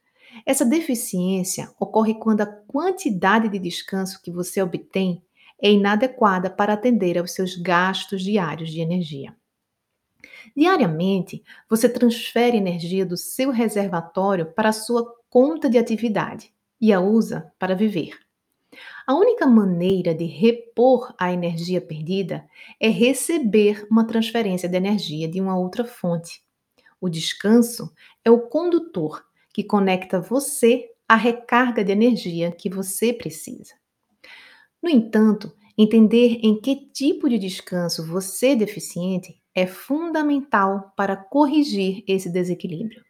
Essa 0.45 0.65
deficiência 0.65 1.73
ocorre 1.79 2.15
quando 2.15 2.41
a 2.41 2.47
quantidade 2.47 3.49
de 3.49 3.59
descanso 3.59 4.21
que 4.21 4.31
você 4.31 4.61
obtém 4.61 5.25
é 5.65 5.73
inadequada 5.73 6.51
para 6.51 6.75
atender 6.75 7.17
aos 7.17 7.31
seus 7.31 7.57
gastos 7.57 8.23
diários 8.23 8.71
de 8.71 8.81
energia. 8.81 9.35
Diariamente, 10.55 11.43
você 11.71 11.89
transfere 11.89 12.59
energia 12.59 13.07
do 13.07 13.17
seu 13.17 13.51
reservatório 13.51 14.53
para 14.53 14.69
a 14.69 14.75
sua 14.75 15.11
conta 15.31 15.71
de 15.71 15.79
atividade 15.79 16.53
e 16.79 16.93
a 16.93 17.01
usa 17.01 17.51
para 17.59 17.75
viver. 17.75 18.19
A 19.07 19.15
única 19.15 19.47
maneira 19.47 20.15
de 20.15 20.27
repor 20.27 21.15
a 21.19 21.33
energia 21.33 21.81
perdida 21.81 22.47
é 22.79 22.89
receber 22.89 23.87
uma 23.91 24.07
transferência 24.07 24.69
de 24.69 24.77
energia 24.77 25.27
de 25.27 25.41
uma 25.41 25.57
outra 25.57 25.87
fonte. 25.87 26.45
O 27.01 27.09
descanso 27.09 27.91
é 28.23 28.31
o 28.31 28.49
condutor 28.49 29.25
que 29.51 29.65
conecta 29.65 30.21
você 30.21 30.91
à 31.09 31.17
recarga 31.17 31.83
de 31.83 31.93
energia 31.93 32.53
que 32.53 32.69
você 32.69 33.15
precisa. 33.15 33.73
No 34.85 34.91
entanto, 34.91 35.51
entender 35.79 36.41
em 36.43 36.61
que 36.61 36.77
tipo 36.77 37.27
de 37.27 37.39
descanso 37.39 38.07
você 38.07 38.49
é 38.49 38.55
deficiente 38.55 39.35
é 39.55 39.67
fundamental 39.67 40.93
para 40.95 41.17
corrigir 41.17 42.05
esse 42.07 42.31
desequilíbrio. 42.31 43.03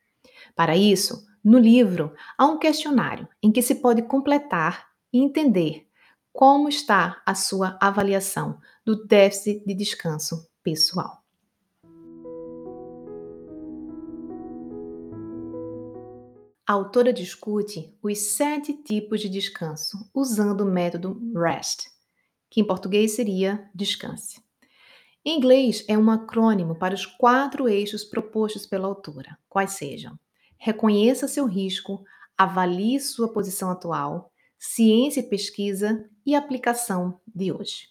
Para 0.54 0.76
isso, 0.76 1.26
no 1.42 1.58
livro 1.58 2.14
há 2.38 2.46
um 2.46 2.60
questionário 2.60 3.26
em 3.42 3.50
que 3.50 3.60
se 3.60 3.74
pode 3.74 4.02
completar 4.02 4.86
e 5.12 5.18
entender 5.18 5.88
como 6.32 6.68
está 6.68 7.20
a 7.26 7.34
sua 7.34 7.76
avaliação 7.82 8.60
do 8.86 9.04
déficit 9.04 9.66
de 9.66 9.74
descanso 9.74 10.48
pessoal. 10.62 11.23
A 16.66 16.72
autora 16.72 17.12
discute 17.12 17.94
os 18.02 18.18
sete 18.18 18.72
tipos 18.72 19.20
de 19.20 19.28
descanso 19.28 20.10
usando 20.14 20.62
o 20.62 20.70
método 20.72 21.20
REST, 21.36 21.90
que 22.48 22.58
em 22.58 22.66
português 22.66 23.12
seria 23.12 23.70
descanse. 23.74 24.42
Em 25.22 25.36
inglês, 25.36 25.84
é 25.86 25.98
um 25.98 26.10
acrônimo 26.10 26.74
para 26.74 26.94
os 26.94 27.04
quatro 27.04 27.68
eixos 27.68 28.02
propostos 28.02 28.64
pela 28.64 28.86
autora, 28.86 29.38
quais 29.46 29.72
sejam: 29.72 30.18
reconheça 30.56 31.28
seu 31.28 31.44
risco, 31.44 32.02
avalie 32.34 32.98
sua 32.98 33.30
posição 33.30 33.70
atual, 33.70 34.32
ciência 34.58 35.20
e 35.20 35.28
pesquisa 35.28 36.08
e 36.24 36.34
aplicação 36.34 37.20
de 37.26 37.52
hoje. 37.52 37.90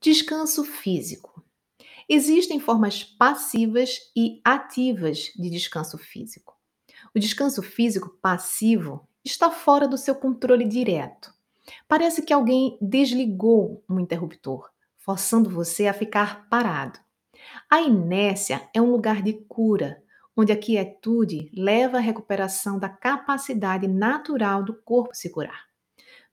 Descanso 0.00 0.64
físico. 0.64 1.44
Existem 2.08 2.58
formas 2.58 3.04
passivas 3.04 3.98
e 4.16 4.40
ativas 4.42 5.30
de 5.36 5.50
descanso 5.50 5.98
físico. 5.98 6.51
O 7.14 7.18
descanso 7.18 7.62
físico 7.62 8.16
passivo 8.22 9.06
está 9.22 9.50
fora 9.50 9.86
do 9.86 9.98
seu 9.98 10.14
controle 10.14 10.64
direto. 10.64 11.32
Parece 11.86 12.22
que 12.22 12.32
alguém 12.32 12.78
desligou 12.80 13.84
um 13.88 14.00
interruptor, 14.00 14.70
forçando 14.96 15.50
você 15.50 15.86
a 15.86 15.92
ficar 15.92 16.48
parado. 16.48 16.98
A 17.70 17.82
inércia 17.82 18.66
é 18.74 18.80
um 18.80 18.90
lugar 18.90 19.22
de 19.22 19.34
cura, 19.34 20.02
onde 20.34 20.52
a 20.52 20.56
quietude 20.56 21.50
leva 21.54 21.98
à 21.98 22.00
recuperação 22.00 22.78
da 22.78 22.88
capacidade 22.88 23.86
natural 23.86 24.64
do 24.64 24.74
corpo 24.74 25.14
se 25.14 25.30
curar. 25.30 25.66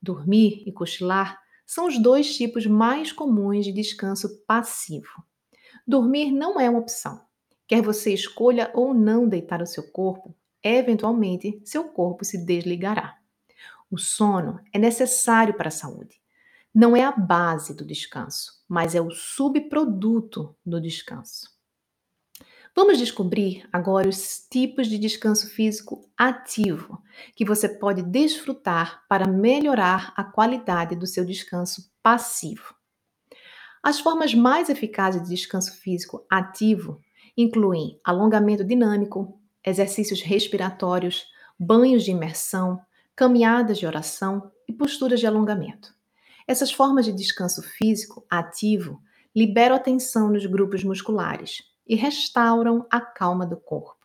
Dormir 0.01 0.63
e 0.65 0.71
cochilar 0.71 1.39
são 1.65 1.87
os 1.87 2.01
dois 2.01 2.35
tipos 2.35 2.65
mais 2.65 3.11
comuns 3.11 3.65
de 3.65 3.73
descanso 3.73 4.43
passivo. 4.47 5.23
Dormir 5.85 6.31
não 6.31 6.59
é 6.59 6.69
uma 6.69 6.79
opção. 6.79 7.21
Quer 7.67 7.81
você 7.81 8.13
escolha 8.13 8.71
ou 8.73 8.93
não 8.93 9.27
deitar 9.27 9.61
o 9.61 9.67
seu 9.67 9.91
corpo, 9.91 10.33
eventualmente 10.63 11.61
seu 11.63 11.85
corpo 11.85 12.23
se 12.25 12.37
desligará. 12.37 13.17
O 13.91 13.97
sono 13.97 14.59
é 14.71 14.77
necessário 14.77 15.55
para 15.55 15.69
a 15.69 15.71
saúde. 15.71 16.21
Não 16.73 16.95
é 16.95 17.03
a 17.03 17.11
base 17.11 17.73
do 17.73 17.83
descanso, 17.83 18.63
mas 18.67 18.93
é 18.93 19.01
o 19.01 19.09
subproduto 19.09 20.55
do 20.63 20.79
descanso. 20.79 21.59
Vamos 22.75 22.99
descobrir 22.99 23.67
agora 23.73 24.07
os 24.07 24.47
tipos 24.49 24.87
de 24.87 24.97
descanso 24.97 25.49
físico 25.49 26.07
ativo 26.15 27.01
que 27.35 27.43
você 27.43 27.67
pode 27.67 28.03
desfrutar 28.03 29.03
para 29.09 29.27
melhorar 29.27 30.13
a 30.15 30.23
qualidade 30.23 30.95
do 30.95 31.07
seu 31.07 31.25
descanso 31.25 31.91
passivo. 32.03 32.75
As 33.81 33.99
formas 33.99 34.33
mais 34.35 34.69
eficazes 34.69 35.23
de 35.23 35.29
descanso 35.29 35.75
físico 35.77 36.25
ativo 36.29 37.01
incluem 37.35 37.99
alongamento 38.03 38.63
dinâmico, 38.63 39.38
exercícios 39.65 40.21
respiratórios, 40.21 41.25
banhos 41.59 42.03
de 42.03 42.11
imersão, 42.11 42.79
caminhadas 43.15 43.77
de 43.77 43.85
oração 43.85 44.51
e 44.67 44.73
posturas 44.73 45.19
de 45.19 45.27
alongamento. 45.27 45.93
Essas 46.47 46.71
formas 46.71 47.05
de 47.05 47.11
descanso 47.11 47.61
físico 47.61 48.25
ativo 48.29 49.01
liberam 49.35 49.75
a 49.75 49.79
tensão 49.79 50.29
nos 50.29 50.45
grupos 50.45 50.83
musculares 50.83 51.63
e 51.85 51.95
restauram 51.95 52.85
a 52.89 52.99
calma 53.01 53.45
do 53.45 53.57
corpo. 53.57 53.97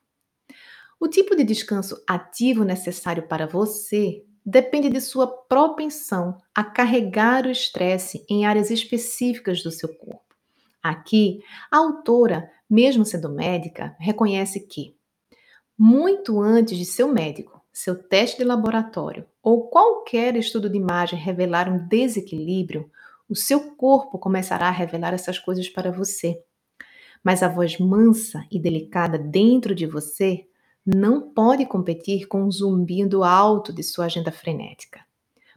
O 0.98 1.08
tipo 1.08 1.36
de 1.36 1.44
descanso 1.44 2.02
ativo 2.08 2.64
necessário 2.64 3.28
para 3.28 3.46
você 3.46 4.24
depende 4.44 4.88
de 4.90 5.00
sua 5.00 5.26
propensão 5.26 6.40
a 6.54 6.62
carregar 6.62 7.46
o 7.46 7.50
estresse 7.50 8.24
em 8.28 8.44
áreas 8.44 8.70
específicas 8.70 9.62
do 9.62 9.70
seu 9.70 9.88
corpo. 9.96 10.34
Aqui, 10.82 11.40
a 11.70 11.78
autora, 11.78 12.50
mesmo 12.68 13.04
sendo 13.04 13.30
médica, 13.30 13.96
reconhece 13.98 14.60
que 14.60 14.94
muito 15.78 16.40
antes 16.40 16.78
de 16.78 16.84
seu 16.84 17.12
médico, 17.12 17.60
seu 17.72 17.96
teste 17.96 18.38
de 18.38 18.44
laboratório 18.44 19.26
ou 19.42 19.68
qualquer 19.68 20.36
estudo 20.36 20.70
de 20.70 20.78
imagem 20.78 21.18
revelar 21.18 21.68
um 21.68 21.86
desequilíbrio, 21.88 22.90
o 23.28 23.34
seu 23.34 23.74
corpo 23.74 24.18
começará 24.18 24.68
a 24.68 24.72
revelar 24.72 25.12
essas 25.12 25.38
coisas 25.38 25.68
para 25.68 25.90
você. 25.90 26.40
Mas 27.22 27.42
a 27.42 27.48
voz 27.48 27.78
mansa 27.78 28.46
e 28.50 28.58
delicada 28.58 29.18
dentro 29.18 29.74
de 29.74 29.86
você 29.86 30.46
não 30.84 31.32
pode 31.32 31.64
competir 31.66 32.26
com 32.26 32.44
o 32.44 32.52
zumbido 32.52 33.24
alto 33.24 33.72
de 33.72 33.82
sua 33.82 34.04
agenda 34.04 34.30
frenética. 34.30 35.04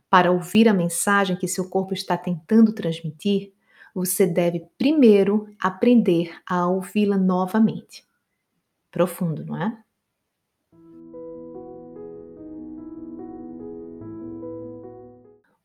Para 0.09 0.31
ouvir 0.31 0.69
a 0.69 0.73
mensagem 0.73 1.35
que 1.35 1.47
seu 1.47 1.69
corpo 1.69 1.93
está 1.93 2.17
tentando 2.17 2.73
transmitir, 2.73 3.53
você 3.93 4.25
deve 4.25 4.65
primeiro 4.77 5.47
aprender 5.59 6.31
a 6.49 6.67
ouvi-la 6.67 7.17
novamente. 7.17 8.05
Profundo, 8.89 9.45
não 9.45 9.61
é? 9.61 9.77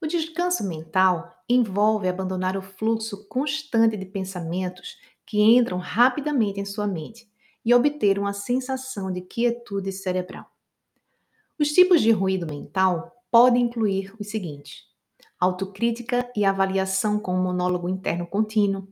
O 0.02 0.06
descanso 0.08 0.64
mental 0.64 1.32
envolve 1.48 2.08
abandonar 2.08 2.56
o 2.56 2.62
fluxo 2.62 3.24
constante 3.28 3.96
de 3.96 4.04
pensamentos 4.04 4.98
que 5.24 5.40
entram 5.40 5.78
rapidamente 5.78 6.58
em 6.58 6.64
sua 6.64 6.88
mente 6.88 7.30
e 7.64 7.72
obter 7.72 8.18
uma 8.18 8.32
sensação 8.32 9.12
de 9.12 9.20
quietude 9.20 9.92
cerebral. 9.92 10.50
Os 11.56 11.68
tipos 11.68 12.00
de 12.00 12.10
ruído 12.10 12.48
mental 12.48 13.24
podem 13.30 13.62
incluir 13.62 14.12
os 14.18 14.28
seguintes: 14.28 14.88
autocrítica 15.38 16.28
e 16.34 16.44
avaliação 16.44 17.20
com 17.20 17.36
um 17.36 17.42
monólogo 17.42 17.88
interno 17.88 18.26
contínuo, 18.26 18.88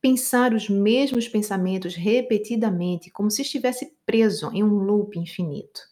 pensar 0.00 0.54
os 0.54 0.66
mesmos 0.66 1.28
pensamentos 1.28 1.94
repetidamente 1.94 3.10
como 3.10 3.30
se 3.30 3.42
estivesse 3.42 3.94
preso 4.06 4.50
em 4.54 4.64
um 4.64 4.78
loop 4.78 5.18
infinito, 5.18 5.82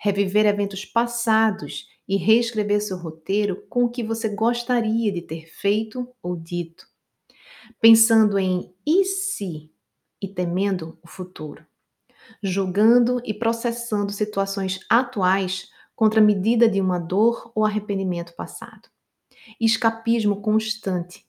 reviver 0.00 0.46
eventos 0.46 0.84
passados 0.84 1.93
e 2.08 2.16
reescrever 2.16 2.80
seu 2.80 2.96
roteiro 2.96 3.64
com 3.68 3.84
o 3.84 3.90
que 3.90 4.02
você 4.02 4.28
gostaria 4.28 5.10
de 5.10 5.22
ter 5.22 5.46
feito 5.46 6.08
ou 6.22 6.36
dito, 6.36 6.86
pensando 7.80 8.38
em 8.38 8.74
e 8.86 9.04
se 9.04 9.70
e 10.20 10.28
temendo 10.28 10.98
o 11.02 11.08
futuro, 11.08 11.64
julgando 12.42 13.20
e 13.24 13.32
processando 13.32 14.12
situações 14.12 14.80
atuais 14.88 15.70
contra 15.94 16.20
a 16.20 16.24
medida 16.24 16.68
de 16.68 16.80
uma 16.80 16.98
dor 16.98 17.50
ou 17.54 17.64
arrependimento 17.64 18.34
passado. 18.34 18.88
Escapismo 19.60 20.40
constante, 20.40 21.26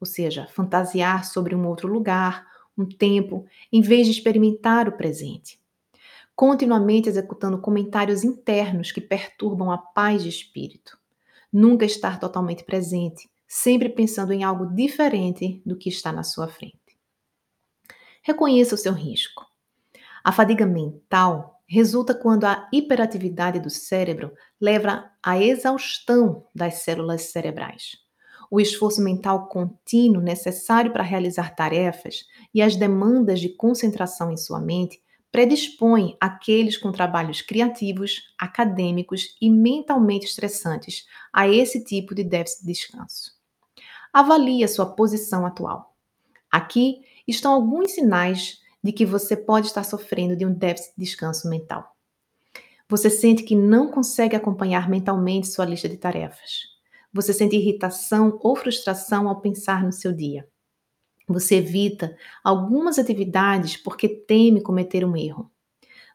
ou 0.00 0.06
seja, 0.06 0.46
fantasiar 0.46 1.24
sobre 1.24 1.54
um 1.54 1.66
outro 1.66 1.88
lugar, 1.88 2.46
um 2.76 2.86
tempo, 2.86 3.46
em 3.72 3.80
vez 3.80 4.06
de 4.06 4.12
experimentar 4.12 4.88
o 4.88 4.96
presente 4.96 5.60
continuamente 6.36 7.08
executando 7.08 7.58
comentários 7.58 8.22
internos 8.22 8.92
que 8.92 9.00
perturbam 9.00 9.72
a 9.72 9.78
paz 9.78 10.22
de 10.22 10.28
espírito. 10.28 10.98
Nunca 11.50 11.86
estar 11.86 12.20
totalmente 12.20 12.62
presente, 12.62 13.30
sempre 13.48 13.88
pensando 13.88 14.34
em 14.34 14.44
algo 14.44 14.66
diferente 14.66 15.62
do 15.64 15.78
que 15.78 15.88
está 15.88 16.12
na 16.12 16.22
sua 16.22 16.46
frente. 16.46 16.76
Reconheça 18.22 18.74
o 18.74 18.78
seu 18.78 18.92
risco. 18.92 19.46
A 20.22 20.30
fadiga 20.30 20.66
mental 20.66 21.62
resulta 21.66 22.14
quando 22.14 22.44
a 22.44 22.68
hiperatividade 22.70 23.58
do 23.58 23.70
cérebro 23.70 24.30
leva 24.60 25.10
à 25.22 25.40
exaustão 25.40 26.44
das 26.54 26.82
células 26.82 27.22
cerebrais. 27.22 27.96
O 28.50 28.60
esforço 28.60 29.00
mental 29.02 29.48
contínuo 29.48 30.20
necessário 30.22 30.92
para 30.92 31.02
realizar 31.02 31.54
tarefas 31.54 32.24
e 32.52 32.60
as 32.60 32.76
demandas 32.76 33.40
de 33.40 33.48
concentração 33.48 34.30
em 34.30 34.36
sua 34.36 34.60
mente 34.60 35.00
predispõe 35.30 36.16
aqueles 36.20 36.76
com 36.76 36.92
trabalhos 36.92 37.42
criativos, 37.42 38.22
acadêmicos 38.38 39.36
e 39.40 39.50
mentalmente 39.50 40.26
estressantes 40.26 41.04
a 41.32 41.48
esse 41.48 41.84
tipo 41.84 42.14
de 42.14 42.24
déficit 42.24 42.60
de 42.60 42.72
descanso. 42.72 43.32
Avalie 44.12 44.64
a 44.64 44.68
sua 44.68 44.86
posição 44.86 45.44
atual. 45.44 45.94
Aqui 46.50 47.00
estão 47.26 47.52
alguns 47.52 47.92
sinais 47.92 48.60
de 48.82 48.92
que 48.92 49.04
você 49.04 49.36
pode 49.36 49.66
estar 49.66 49.84
sofrendo 49.84 50.36
de 50.36 50.46
um 50.46 50.52
déficit 50.52 50.94
de 50.96 51.04
descanso 51.04 51.50
mental. 51.50 51.94
Você 52.88 53.10
sente 53.10 53.42
que 53.42 53.56
não 53.56 53.90
consegue 53.90 54.36
acompanhar 54.36 54.88
mentalmente 54.88 55.48
sua 55.48 55.64
lista 55.64 55.88
de 55.88 55.96
tarefas. 55.96 56.62
Você 57.12 57.32
sente 57.32 57.56
irritação 57.56 58.38
ou 58.42 58.54
frustração 58.54 59.28
ao 59.28 59.40
pensar 59.40 59.82
no 59.82 59.92
seu 59.92 60.12
dia. 60.12 60.48
Você 61.28 61.56
evita 61.56 62.16
algumas 62.42 62.98
atividades 62.98 63.76
porque 63.76 64.08
teme 64.08 64.60
cometer 64.60 65.04
um 65.04 65.16
erro. 65.16 65.50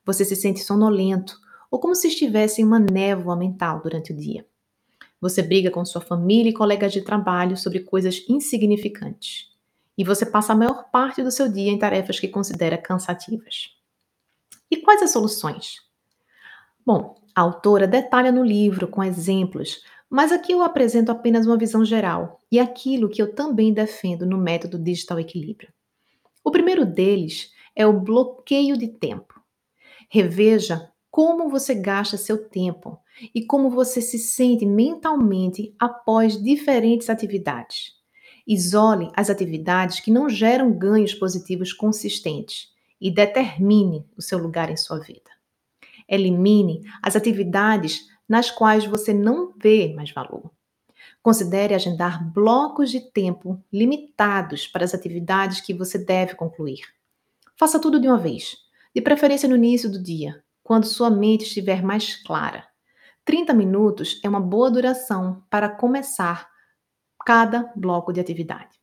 Você 0.06 0.24
se 0.24 0.36
sente 0.36 0.62
sonolento 0.62 1.38
ou 1.70 1.80
como 1.80 1.96
se 1.96 2.08
estivesse 2.08 2.62
em 2.62 2.66
uma 2.66 2.80
névoa 2.80 3.36
mental 3.36 3.82
durante 3.82 4.14
o 4.14 4.16
dia. 4.16 4.46
Você 5.20 5.44
briga 5.44 5.70
com 5.70 5.86
sua 5.86 6.02
família 6.02 6.50
e 6.50 6.54
colegas 6.54 6.92
de 6.92 7.02
trabalho 7.02 7.56
sobre 7.56 7.82
coisas 7.82 8.26
insignificantes. 8.28 9.52
E 9.98 10.04
você 10.04 10.26
passa 10.26 10.54
a 10.54 10.56
maior 10.56 10.90
parte 10.90 11.22
do 11.22 11.30
seu 11.30 11.52
dia 11.52 11.72
em 11.72 11.78
tarefas 11.78 12.20
que 12.20 12.28
considera 12.28 12.78
cansativas. 12.78 13.76
E 14.70 14.78
quais 14.78 15.04
as 15.04 15.12
soluções? 15.12 15.76
Bom, 16.86 17.16
a 17.36 17.42
autora 17.42 17.86
detalha 17.86 18.32
no 18.32 18.44
livro 18.44 18.88
com 18.88 19.04
exemplos 19.04 19.84
mas 20.12 20.34
aqui 20.34 20.52
eu 20.52 20.62
apresento 20.62 21.10
apenas 21.10 21.48
uma 21.48 21.58
visão 21.58 21.86
geral 21.86 22.42
e 22.52 22.60
aquilo 22.60 23.08
que 23.08 23.22
eu 23.22 23.34
também 23.34 23.74
defendo 23.74 24.26
no 24.26 24.38
método 24.38 24.78
Digital 24.78 25.22
Equilíbrio. 25.22 25.72
O 26.44 26.52
primeiro 26.52 26.86
deles 26.86 27.50
é 27.74 27.88
o 27.88 27.98
bloqueio 27.98 28.76
de 28.76 28.90
tempo. 28.90 29.42
Reveja 30.10 30.92
como 31.10 31.48
você 31.48 31.74
gasta 31.74 32.18
seu 32.18 32.50
tempo 32.50 33.00
e 33.34 33.46
como 33.46 33.70
você 33.70 34.02
se 34.02 34.20
sente 34.20 34.66
mentalmente 34.66 35.74
após 35.80 36.42
diferentes 36.42 37.10
atividades. 37.10 37.94
Isole 38.46 39.10
as 39.16 39.30
atividades 39.30 40.02
que 40.02 40.12
não 40.12 40.28
geram 40.28 40.74
ganhos 40.78 41.14
positivos 41.14 41.72
consistentes 41.72 42.68
e 43.00 43.10
determine 43.10 44.06
o 44.18 44.22
seu 44.22 44.38
lugar 44.38 44.70
em 44.70 44.76
sua 44.76 45.00
vida. 45.00 45.32
Elimine 46.06 46.82
as 47.02 47.16
atividades 47.16 48.11
nas 48.32 48.50
quais 48.50 48.86
você 48.86 49.14
não 49.14 49.54
vê 49.58 49.94
mais 49.94 50.10
valor. 50.10 50.50
Considere 51.22 51.74
agendar 51.74 52.24
blocos 52.32 52.90
de 52.90 53.02
tempo 53.02 53.62
limitados 53.70 54.66
para 54.66 54.86
as 54.86 54.94
atividades 54.94 55.60
que 55.60 55.74
você 55.74 55.98
deve 55.98 56.36
concluir. 56.36 56.80
Faça 57.58 57.78
tudo 57.78 58.00
de 58.00 58.08
uma 58.08 58.18
vez, 58.18 58.56
de 58.96 59.02
preferência 59.02 59.50
no 59.50 59.58
início 59.58 59.92
do 59.92 60.02
dia, 60.02 60.42
quando 60.64 60.86
sua 60.86 61.10
mente 61.10 61.44
estiver 61.44 61.84
mais 61.84 62.16
clara. 62.24 62.66
30 63.26 63.54
minutos 63.54 64.22
é 64.24 64.30
uma 64.30 64.40
boa 64.40 64.72
duração 64.72 65.44
para 65.50 65.68
começar 65.68 66.50
cada 67.26 67.70
bloco 67.76 68.14
de 68.14 68.22
atividade. 68.22 68.80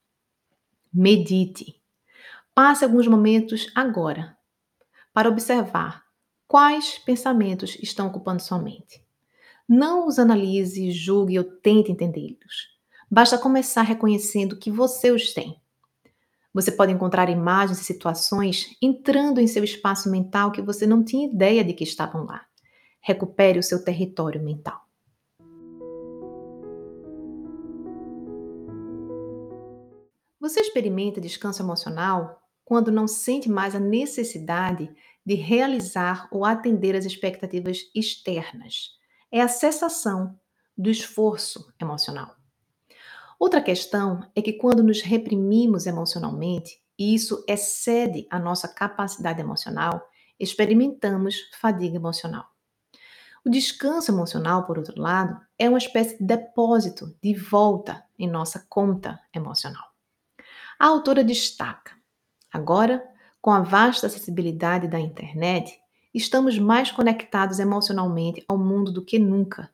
Medite. 0.92 1.80
Passe 2.54 2.84
alguns 2.84 3.06
momentos 3.08 3.72
agora 3.74 4.36
para 5.10 5.30
observar 5.30 6.04
quais 6.46 6.98
pensamentos 6.98 7.78
estão 7.80 8.08
ocupando 8.08 8.42
sua 8.42 8.58
mente. 8.58 9.07
Não 9.68 10.06
os 10.06 10.18
analise, 10.18 10.90
julgue 10.90 11.38
ou 11.38 11.44
tente 11.44 11.92
entendê-los. 11.92 12.70
Basta 13.10 13.36
começar 13.36 13.82
reconhecendo 13.82 14.56
que 14.56 14.70
você 14.70 15.10
os 15.10 15.34
tem. 15.34 15.60
Você 16.54 16.72
pode 16.72 16.90
encontrar 16.90 17.28
imagens 17.28 17.78
e 17.78 17.84
situações 17.84 18.74
entrando 18.80 19.42
em 19.42 19.46
seu 19.46 19.62
espaço 19.62 20.10
mental 20.10 20.52
que 20.52 20.62
você 20.62 20.86
não 20.86 21.04
tinha 21.04 21.28
ideia 21.28 21.62
de 21.62 21.74
que 21.74 21.84
estavam 21.84 22.24
lá. 22.24 22.46
Recupere 23.02 23.58
o 23.58 23.62
seu 23.62 23.84
território 23.84 24.42
mental. 24.42 24.80
Você 30.40 30.60
experimenta 30.60 31.20
descanso 31.20 31.60
emocional 31.60 32.40
quando 32.64 32.90
não 32.90 33.06
sente 33.06 33.50
mais 33.50 33.74
a 33.74 33.80
necessidade 33.80 34.90
de 35.26 35.34
realizar 35.34 36.26
ou 36.30 36.46
atender 36.46 36.96
às 36.96 37.04
expectativas 37.04 37.80
externas 37.94 38.97
é 39.30 39.40
a 39.40 39.48
cessação 39.48 40.38
do 40.76 40.90
esforço 40.90 41.72
emocional. 41.80 42.36
Outra 43.38 43.62
questão 43.62 44.28
é 44.34 44.42
que 44.42 44.52
quando 44.52 44.82
nos 44.82 45.00
reprimimos 45.00 45.86
emocionalmente, 45.86 46.82
e 46.98 47.14
isso 47.14 47.44
excede 47.46 48.26
a 48.30 48.38
nossa 48.38 48.66
capacidade 48.66 49.40
emocional, 49.40 50.08
experimentamos 50.38 51.48
fadiga 51.60 51.96
emocional. 51.96 52.46
O 53.44 53.50
descanso 53.50 54.10
emocional, 54.10 54.66
por 54.66 54.78
outro 54.78 55.00
lado, 55.00 55.40
é 55.58 55.68
uma 55.68 55.78
espécie 55.78 56.18
de 56.18 56.24
depósito 56.24 57.16
de 57.22 57.34
volta 57.34 58.04
em 58.18 58.28
nossa 58.28 58.66
conta 58.68 59.20
emocional. 59.32 59.84
A 60.78 60.86
autora 60.86 61.22
destaca: 61.22 61.92
agora, 62.52 63.02
com 63.40 63.50
a 63.52 63.60
vasta 63.60 64.06
acessibilidade 64.06 64.88
da 64.88 64.98
internet, 64.98 65.80
estamos 66.14 66.58
mais 66.58 66.90
conectados 66.90 67.58
emocionalmente 67.58 68.44
ao 68.48 68.58
mundo 68.58 68.92
do 68.92 69.04
que 69.04 69.18
nunca. 69.18 69.70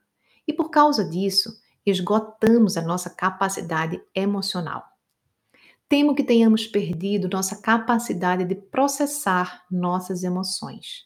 E 0.46 0.52
por 0.52 0.70
causa 0.70 1.04
disso, 1.04 1.50
esgotamos 1.86 2.76
a 2.76 2.82
nossa 2.82 3.10
capacidade 3.10 4.00
emocional. 4.14 4.84
Temo 5.88 6.14
que 6.14 6.24
tenhamos 6.24 6.66
perdido 6.66 7.28
nossa 7.28 7.60
capacidade 7.60 8.44
de 8.44 8.54
processar 8.54 9.64
nossas 9.70 10.24
emoções. 10.24 11.04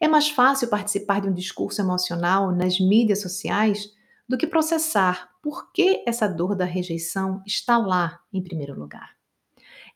É 0.00 0.06
mais 0.06 0.28
fácil 0.28 0.68
participar 0.68 1.20
de 1.20 1.28
um 1.28 1.34
discurso 1.34 1.80
emocional 1.80 2.52
nas 2.52 2.78
mídias 2.78 3.20
sociais 3.20 3.88
do 4.28 4.36
que 4.36 4.46
processar 4.46 5.30
por 5.42 5.72
que 5.72 6.04
essa 6.06 6.28
dor 6.28 6.54
da 6.54 6.64
rejeição 6.64 7.42
está 7.46 7.78
lá 7.78 8.20
em 8.32 8.42
primeiro 8.42 8.78
lugar. 8.78 9.19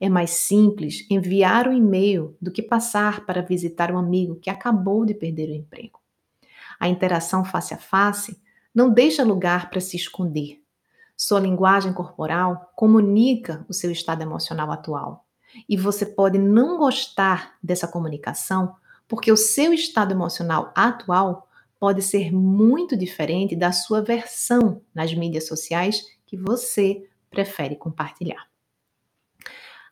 É 0.01 0.09
mais 0.09 0.31
simples 0.31 1.07
enviar 1.11 1.69
um 1.69 1.73
e-mail 1.73 2.37
do 2.41 2.51
que 2.51 2.63
passar 2.63 3.25
para 3.25 3.43
visitar 3.43 3.93
um 3.93 3.99
amigo 3.99 4.37
que 4.37 4.51
acabou 4.51 5.05
de 5.05 5.15
perder 5.15 5.51
o 5.51 5.55
emprego. 5.55 6.01
A 6.79 6.89
interação 6.89 7.45
face 7.45 7.73
a 7.73 7.79
face 7.79 8.41
não 8.75 8.91
deixa 8.91 9.23
lugar 9.23 9.71
para 9.71 9.81
se 9.81 9.97
esconder. 9.97 10.61
Sua 11.17 11.39
linguagem 11.39 11.93
corporal 11.93 12.73
comunica 12.75 13.65
o 13.69 13.73
seu 13.73 13.91
estado 13.91 14.23
emocional 14.23 14.71
atual. 14.73 15.25
E 15.69 15.77
você 15.77 16.05
pode 16.05 16.39
não 16.39 16.77
gostar 16.77 17.55
dessa 17.63 17.87
comunicação 17.87 18.75
porque 19.07 19.31
o 19.31 19.37
seu 19.37 19.73
estado 19.73 20.13
emocional 20.13 20.73
atual 20.75 21.49
pode 21.79 22.03
ser 22.03 22.33
muito 22.33 22.97
diferente 22.97 23.55
da 23.55 23.71
sua 23.71 24.03
versão 24.03 24.81
nas 24.95 25.15
mídias 25.15 25.47
sociais 25.47 26.03
que 26.27 26.37
você 26.37 27.07
prefere 27.31 27.77
compartilhar. 27.77 28.54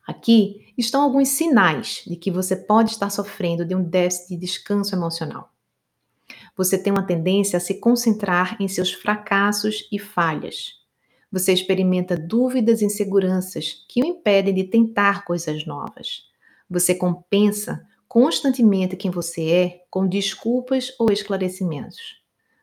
Aqui 0.05 0.73
estão 0.77 1.01
alguns 1.01 1.29
sinais 1.29 2.03
de 2.05 2.15
que 2.15 2.29
você 2.29 2.55
pode 2.55 2.91
estar 2.91 3.09
sofrendo 3.09 3.65
de 3.65 3.73
um 3.73 3.83
déficit 3.83 4.29
de 4.29 4.37
descanso 4.37 4.93
emocional. 4.93 5.49
Você 6.55 6.77
tem 6.77 6.91
uma 6.91 7.05
tendência 7.05 7.57
a 7.57 7.59
se 7.59 7.75
concentrar 7.75 8.57
em 8.61 8.67
seus 8.67 8.91
fracassos 8.91 9.87
e 9.91 9.97
falhas. 9.97 10.81
Você 11.31 11.51
experimenta 11.51 12.15
dúvidas 12.15 12.81
e 12.81 12.85
inseguranças 12.85 13.85
que 13.87 14.03
o 14.03 14.05
impedem 14.05 14.53
de 14.53 14.65
tentar 14.65 15.25
coisas 15.25 15.65
novas. 15.65 16.27
Você 16.69 16.93
compensa 16.93 17.87
constantemente 18.07 18.95
quem 18.95 19.09
você 19.09 19.49
é 19.49 19.85
com 19.89 20.07
desculpas 20.07 20.93
ou 20.99 21.11
esclarecimentos. 21.11 22.21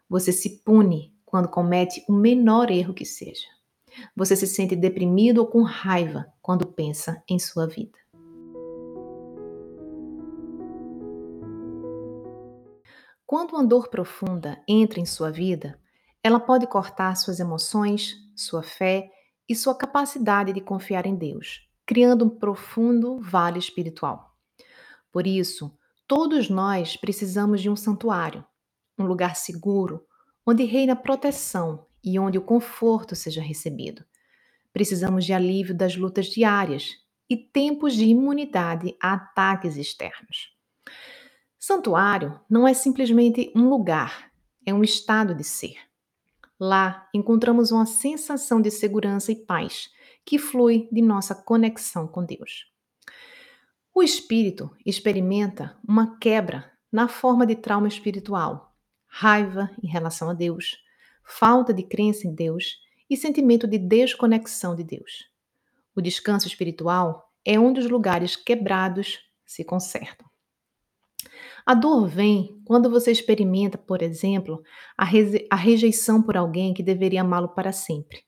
Você 0.09 0.31
se 0.31 0.63
pune 0.65 1.13
quando 1.25 1.49
comete 1.49 2.05
o 2.09 2.13
menor 2.13 2.71
erro 2.71 2.95
que 2.95 3.05
seja. 3.05 3.47
Você 4.17 4.37
se 4.37 4.47
sente 4.47 4.75
deprimido 4.77 5.39
ou 5.39 5.47
com 5.47 5.63
raiva 5.63 6.33
quando 6.43 6.67
pensa 6.67 7.23
em 7.29 7.39
sua 7.39 7.67
vida. 7.67 7.99
Quando 13.27 13.53
uma 13.53 13.65
dor 13.65 13.89
profunda 13.89 14.61
entra 14.67 14.99
em 14.99 15.07
sua 15.07 15.31
vida, 15.31 15.79
ela 16.23 16.41
pode 16.41 16.67
cortar 16.67 17.15
suas 17.15 17.39
emoções, 17.39 18.17
sua 18.35 18.63
fé 18.63 19.09
e 19.49 19.55
sua 19.55 19.75
capacidade 19.75 20.53
de 20.53 20.61
confiar 20.61 21.07
em 21.07 21.15
Deus, 21.15 21.67
criando 21.87 22.25
um 22.25 22.29
profundo 22.29 23.21
vale 23.21 23.59
espiritual. 23.59 24.37
Por 25.13 25.27
isso, 25.27 25.73
todos 26.07 26.51
nós 26.51 26.97
precisamos 26.97 27.61
de 27.61 27.71
um 27.71 27.77
santuário, 27.77 28.45
um 28.99 29.05
lugar 29.05 29.37
seguro, 29.37 30.05
onde 30.47 30.65
reina 30.65 30.97
proteção 30.97 31.87
e 32.05 32.19
onde 32.19 32.39
o 32.39 32.43
conforto 32.43 33.15
seja 33.15 33.43
recebido. 33.43 34.05
Precisamos 34.73 35.25
de 35.25 35.33
alívio 35.33 35.75
das 35.75 35.97
lutas 35.97 36.27
diárias 36.27 36.97
e 37.29 37.37
tempos 37.37 37.95
de 37.95 38.05
imunidade 38.05 38.97
a 39.01 39.15
ataques 39.15 39.77
externos. 39.77 40.57
Santuário 41.59 42.41
não 42.49 42.67
é 42.67 42.73
simplesmente 42.73 43.53
um 43.55 43.69
lugar, 43.69 44.31
é 44.65 44.73
um 44.73 44.83
estado 44.83 45.35
de 45.35 45.45
ser. 45.45 45.77
Lá 46.59 47.09
encontramos 47.15 47.71
uma 47.71 47.87
sensação 47.87 48.61
de 48.61 48.71
segurança 48.71 49.33
e 49.33 49.37
paz 49.37 49.91
que 50.25 50.39
flui 50.39 50.89
de 50.93 51.03
nossa 51.03 51.35
conexão 51.35 52.07
com 52.07 52.25
Deus. 52.25 52.67
O 53.95 54.03
espírito 54.03 54.71
experimenta 54.85 55.77
uma 55.87 56.19
quebra 56.19 56.71
na 56.93 57.09
forma 57.09 57.47
de 57.47 57.57
trauma 57.57 57.89
espiritual, 57.89 58.75
raiva 59.07 59.71
em 59.83 59.87
relação 59.87 60.31
a 60.31 60.33
Deus, 60.33 60.79
falta 61.31 61.73
de 61.73 61.83
crença 61.83 62.27
em 62.27 62.35
Deus 62.35 62.79
e 63.09 63.17
sentimento 63.17 63.67
de 63.67 63.79
desconexão 63.79 64.75
de 64.75 64.85
Deus. 64.85 65.29
O 65.95 66.01
descanso 66.01 66.47
espiritual 66.47 67.31
é 67.45 67.59
um 67.59 67.73
dos 67.73 67.89
lugares 67.89 68.37
quebrados 68.37 69.19
se 69.47 69.65
consertam. 69.65 70.29
A 71.67 71.75
dor 71.75 72.09
vem 72.09 72.61
quando 72.65 72.91
você 72.91 73.13
experimenta, 73.13 73.77
por 73.77 74.03
exemplo, 74.03 74.63
a, 74.97 75.05
a 75.51 75.57
rejeição 75.57 76.23
por 76.23 76.37
alguém 76.37 76.73
que 76.73 76.83
deveria 76.83 77.21
amá-lo 77.21 77.49
para 77.49 77.73
sempre. 77.73 78.23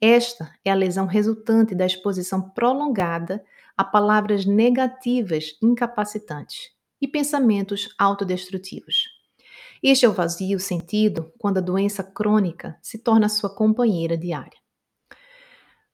Esta 0.00 0.52
é 0.64 0.70
a 0.70 0.74
lesão 0.74 1.06
resultante 1.06 1.74
da 1.74 1.86
exposição 1.86 2.50
prolongada 2.50 3.44
a 3.76 3.84
palavras 3.84 4.44
negativas 4.44 5.56
incapacitantes 5.62 6.70
e 7.00 7.06
pensamentos 7.06 7.94
autodestrutivos. 7.98 9.11
Este 9.82 10.06
é 10.06 10.08
o 10.08 10.12
vazio 10.12 10.60
sentido 10.60 11.32
quando 11.38 11.58
a 11.58 11.60
doença 11.60 12.04
crônica 12.04 12.78
se 12.80 12.98
torna 12.98 13.28
sua 13.28 13.52
companheira 13.52 14.16
diária. 14.16 14.60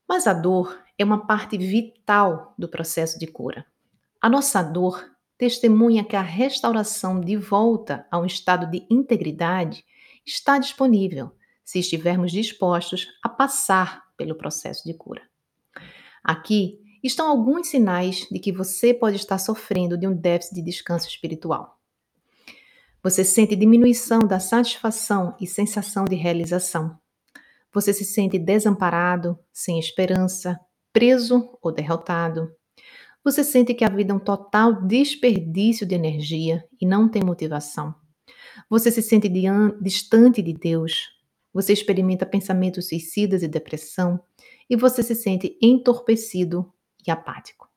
Mas 0.07 0.27
a 0.27 0.35
dor 0.35 0.79
é 0.98 1.05
uma 1.05 1.27
parte 1.27 1.57
vital 1.57 2.55
do 2.59 2.68
processo 2.68 3.18
de 3.18 3.27
cura. 3.27 3.64
A 4.20 4.29
nossa 4.29 4.62
dor 4.62 5.03
testemunha 5.38 6.05
que 6.05 6.16
a 6.16 6.20
restauração 6.20 7.18
de 7.18 7.37
volta 7.37 8.07
a 8.11 8.18
um 8.18 8.27
estado 8.27 8.70
de 8.70 8.87
integridade 8.90 9.87
está 10.27 10.59
disponível 10.59 11.33
se 11.64 11.79
estivermos 11.79 12.31
dispostos 12.31 13.07
a 13.22 13.29
passar 13.29 14.03
pelo 14.18 14.35
processo 14.35 14.85
de 14.85 14.92
cura. 14.92 15.22
Aqui 16.22 16.79
estão 17.03 17.29
alguns 17.29 17.68
sinais 17.68 18.27
de 18.31 18.38
que 18.38 18.53
você 18.53 18.92
pode 18.92 19.16
estar 19.16 19.38
sofrendo 19.38 19.96
de 19.96 20.07
um 20.07 20.14
déficit 20.14 20.57
de 20.57 20.62
descanso 20.62 21.09
espiritual. 21.09 21.77
Você 23.02 23.22
sente 23.22 23.54
diminuição 23.54 24.18
da 24.18 24.40
satisfação 24.40 25.37
e 25.40 25.46
sensação 25.46 26.04
de 26.04 26.16
realização. 26.16 26.98
Você 27.72 27.92
se 27.92 28.04
sente 28.04 28.38
desamparado, 28.38 29.38
sem 29.52 29.78
esperança, 29.78 30.58
preso 30.92 31.56
ou 31.62 31.70
derrotado. 31.70 32.50
Você 33.22 33.44
sente 33.44 33.72
que 33.72 33.84
a 33.84 33.88
vida 33.88 34.12
é 34.12 34.16
um 34.16 34.18
total 34.18 34.82
desperdício 34.87 35.87
de 35.87 35.94
energia 35.94 36.64
e 36.80 36.87
não 36.87 37.08
tem 37.08 37.22
motivação. 37.22 37.94
Você 38.68 38.90
se 38.90 39.02
sente 39.02 39.30
distante 39.80 40.42
de 40.42 40.52
Deus. 40.52 41.08
Você 41.54 41.72
experimenta 41.72 42.26
pensamentos 42.26 42.88
suicidas 42.88 43.42
e 43.42 43.48
depressão. 43.48 44.20
E 44.68 44.76
você 44.76 45.02
se 45.02 45.14
sente 45.14 45.56
entorpecido 45.62 46.72
e 47.06 47.11
apático. 47.11 47.67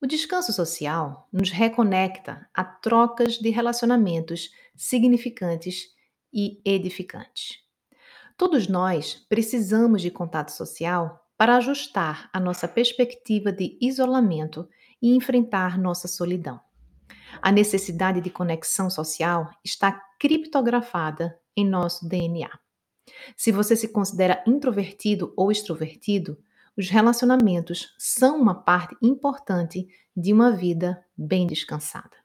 O 0.00 0.06
descanso 0.06 0.52
social 0.52 1.28
nos 1.32 1.50
reconecta 1.50 2.48
a 2.54 2.62
trocas 2.62 3.36
de 3.36 3.50
relacionamentos 3.50 4.50
significantes 4.76 5.88
e 6.32 6.60
edificantes. 6.64 7.58
Todos 8.36 8.68
nós 8.68 9.26
precisamos 9.28 10.00
de 10.00 10.08
contato 10.08 10.50
social 10.50 11.28
para 11.36 11.56
ajustar 11.56 12.30
a 12.32 12.38
nossa 12.38 12.68
perspectiva 12.68 13.50
de 13.50 13.76
isolamento 13.80 14.68
e 15.02 15.16
enfrentar 15.16 15.76
nossa 15.76 16.06
solidão. 16.06 16.60
A 17.42 17.50
necessidade 17.50 18.20
de 18.20 18.30
conexão 18.30 18.88
social 18.88 19.50
está 19.64 20.00
criptografada 20.20 21.36
em 21.56 21.68
nosso 21.68 22.08
DNA. 22.08 22.50
Se 23.36 23.50
você 23.50 23.74
se 23.74 23.88
considera 23.88 24.44
introvertido 24.46 25.32
ou 25.36 25.50
extrovertido, 25.50 26.38
os 26.78 26.88
relacionamentos 26.88 27.92
são 27.98 28.40
uma 28.40 28.54
parte 28.54 28.96
importante 29.02 29.88
de 30.16 30.32
uma 30.32 30.52
vida 30.52 31.04
bem 31.16 31.44
descansada. 31.44 32.16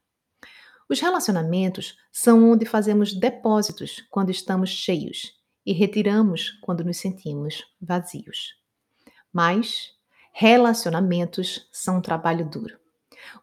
Os 0.87 0.99
relacionamentos 0.99 1.97
são 2.11 2.51
onde 2.51 2.63
fazemos 2.63 3.15
depósitos 3.15 4.05
quando 4.11 4.29
estamos 4.29 4.69
cheios 4.69 5.33
e 5.65 5.73
retiramos 5.73 6.51
quando 6.61 6.83
nos 6.83 6.97
sentimos 6.97 7.63
vazios. 7.81 8.55
Mas 9.33 9.89
relacionamentos 10.31 11.67
são 11.71 11.97
um 11.97 12.01
trabalho 12.01 12.47
duro. 12.47 12.77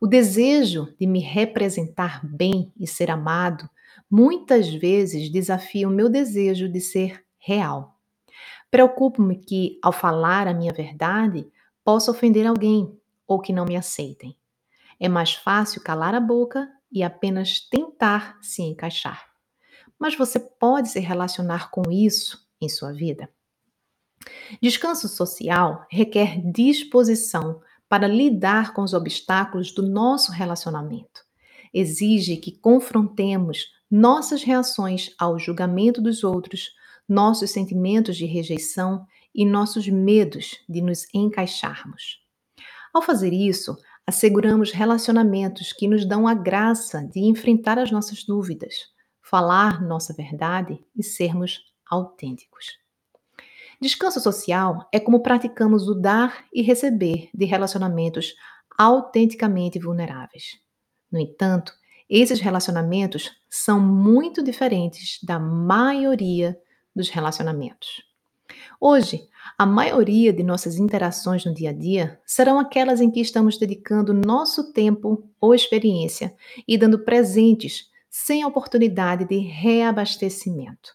O 0.00 0.06
desejo 0.06 0.94
de 1.00 1.08
me 1.08 1.18
representar 1.18 2.24
bem 2.24 2.72
e 2.78 2.86
ser 2.86 3.10
amado 3.10 3.68
muitas 4.08 4.72
vezes 4.72 5.28
desafia 5.28 5.88
o 5.88 5.92
meu 5.92 6.08
desejo 6.08 6.68
de 6.68 6.80
ser 6.80 7.24
real. 7.36 7.99
Preocupo-me 8.70 9.36
que, 9.36 9.78
ao 9.82 9.92
falar 9.92 10.46
a 10.46 10.54
minha 10.54 10.72
verdade, 10.72 11.50
possa 11.84 12.10
ofender 12.10 12.46
alguém 12.46 12.96
ou 13.26 13.40
que 13.40 13.52
não 13.52 13.64
me 13.64 13.76
aceitem. 13.76 14.36
É 14.98 15.08
mais 15.08 15.34
fácil 15.34 15.82
calar 15.82 16.14
a 16.14 16.20
boca 16.20 16.70
e 16.92 17.02
apenas 17.02 17.60
tentar 17.60 18.38
se 18.42 18.62
encaixar. 18.62 19.30
Mas 19.98 20.16
você 20.16 20.38
pode 20.38 20.88
se 20.88 21.00
relacionar 21.00 21.70
com 21.70 21.90
isso 21.90 22.46
em 22.60 22.68
sua 22.68 22.92
vida? 22.92 23.28
Descanso 24.60 25.08
social 25.08 25.86
requer 25.90 26.40
disposição 26.50 27.60
para 27.88 28.06
lidar 28.06 28.72
com 28.72 28.82
os 28.82 28.92
obstáculos 28.92 29.72
do 29.72 29.82
nosso 29.82 30.30
relacionamento. 30.30 31.24
Exige 31.72 32.36
que 32.36 32.52
confrontemos 32.52 33.72
nossas 33.90 34.42
reações 34.42 35.12
ao 35.18 35.38
julgamento 35.38 36.00
dos 36.00 36.22
outros 36.22 36.70
nossos 37.10 37.50
sentimentos 37.50 38.16
de 38.16 38.24
rejeição 38.24 39.04
e 39.34 39.44
nossos 39.44 39.88
medos 39.88 40.60
de 40.68 40.80
nos 40.80 41.06
encaixarmos. 41.12 42.20
Ao 42.94 43.02
fazer 43.02 43.32
isso, 43.32 43.76
asseguramos 44.06 44.70
relacionamentos 44.70 45.72
que 45.72 45.88
nos 45.88 46.06
dão 46.06 46.26
a 46.26 46.34
graça 46.34 47.02
de 47.02 47.20
enfrentar 47.20 47.78
as 47.78 47.90
nossas 47.90 48.24
dúvidas, 48.24 48.74
falar 49.20 49.82
nossa 49.82 50.14
verdade 50.14 50.78
e 50.96 51.02
sermos 51.02 51.60
autênticos. 51.88 52.78
Descanso 53.80 54.20
social 54.20 54.88
é 54.92 55.00
como 55.00 55.22
praticamos 55.22 55.88
o 55.88 55.94
dar 55.94 56.44
e 56.52 56.62
receber 56.62 57.28
de 57.34 57.44
relacionamentos 57.44 58.34
autenticamente 58.78 59.78
vulneráveis. 59.78 60.60
No 61.10 61.18
entanto, 61.18 61.72
esses 62.08 62.40
relacionamentos 62.40 63.30
são 63.48 63.80
muito 63.80 64.42
diferentes 64.42 65.18
da 65.22 65.38
maioria 65.38 66.58
dos 66.94 67.08
relacionamentos. 67.08 68.02
Hoje, 68.80 69.28
a 69.56 69.66
maioria 69.66 70.32
de 70.32 70.42
nossas 70.42 70.76
interações 70.76 71.44
no 71.44 71.54
dia 71.54 71.70
a 71.70 71.72
dia 71.72 72.20
serão 72.26 72.58
aquelas 72.58 73.00
em 73.00 73.10
que 73.10 73.20
estamos 73.20 73.58
dedicando 73.58 74.14
nosso 74.14 74.72
tempo 74.72 75.30
ou 75.40 75.54
experiência 75.54 76.34
e 76.66 76.76
dando 76.76 77.04
presentes 77.04 77.90
sem 78.08 78.44
oportunidade 78.44 79.24
de 79.24 79.38
reabastecimento. 79.38 80.94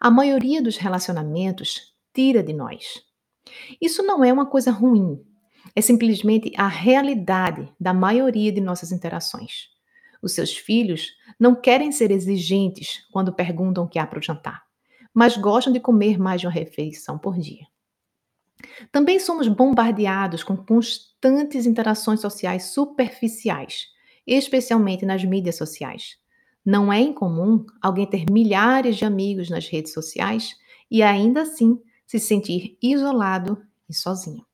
A 0.00 0.10
maioria 0.10 0.62
dos 0.62 0.76
relacionamentos 0.76 1.92
tira 2.14 2.42
de 2.42 2.52
nós. 2.52 3.02
Isso 3.80 4.02
não 4.02 4.24
é 4.24 4.32
uma 4.32 4.46
coisa 4.46 4.70
ruim, 4.70 5.20
é 5.74 5.80
simplesmente 5.80 6.52
a 6.56 6.68
realidade 6.68 7.70
da 7.78 7.92
maioria 7.92 8.52
de 8.52 8.60
nossas 8.60 8.92
interações. 8.92 9.68
Os 10.22 10.32
seus 10.32 10.56
filhos 10.56 11.12
não 11.38 11.54
querem 11.54 11.92
ser 11.92 12.10
exigentes 12.10 13.06
quando 13.12 13.32
perguntam 13.32 13.84
o 13.84 13.88
que 13.88 13.98
há 13.98 14.06
para 14.06 14.18
o 14.18 14.22
jantar, 14.22 14.67
mas 15.18 15.36
gostam 15.36 15.72
de 15.72 15.80
comer 15.80 16.16
mais 16.16 16.40
de 16.40 16.46
uma 16.46 16.52
refeição 16.52 17.18
por 17.18 17.36
dia. 17.36 17.66
Também 18.92 19.18
somos 19.18 19.48
bombardeados 19.48 20.44
com 20.44 20.56
constantes 20.56 21.66
interações 21.66 22.20
sociais 22.20 22.66
superficiais, 22.66 23.88
especialmente 24.24 25.04
nas 25.04 25.24
mídias 25.24 25.56
sociais. 25.56 26.18
Não 26.64 26.92
é 26.92 27.00
incomum 27.00 27.66
alguém 27.82 28.06
ter 28.06 28.26
milhares 28.30 28.94
de 28.94 29.04
amigos 29.04 29.50
nas 29.50 29.66
redes 29.66 29.92
sociais 29.92 30.54
e 30.88 31.02
ainda 31.02 31.42
assim 31.42 31.82
se 32.06 32.20
sentir 32.20 32.78
isolado 32.80 33.60
e 33.88 33.94
sozinho. 33.94 34.46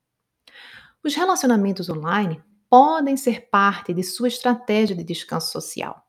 Os 1.03 1.14
relacionamentos 1.14 1.90
online 1.90 2.42
podem 2.70 3.18
ser 3.18 3.50
parte 3.50 3.92
de 3.92 4.03
sua 4.03 4.29
estratégia 4.29 4.96
de 4.96 5.05
descanso 5.05 5.53
social, 5.53 6.04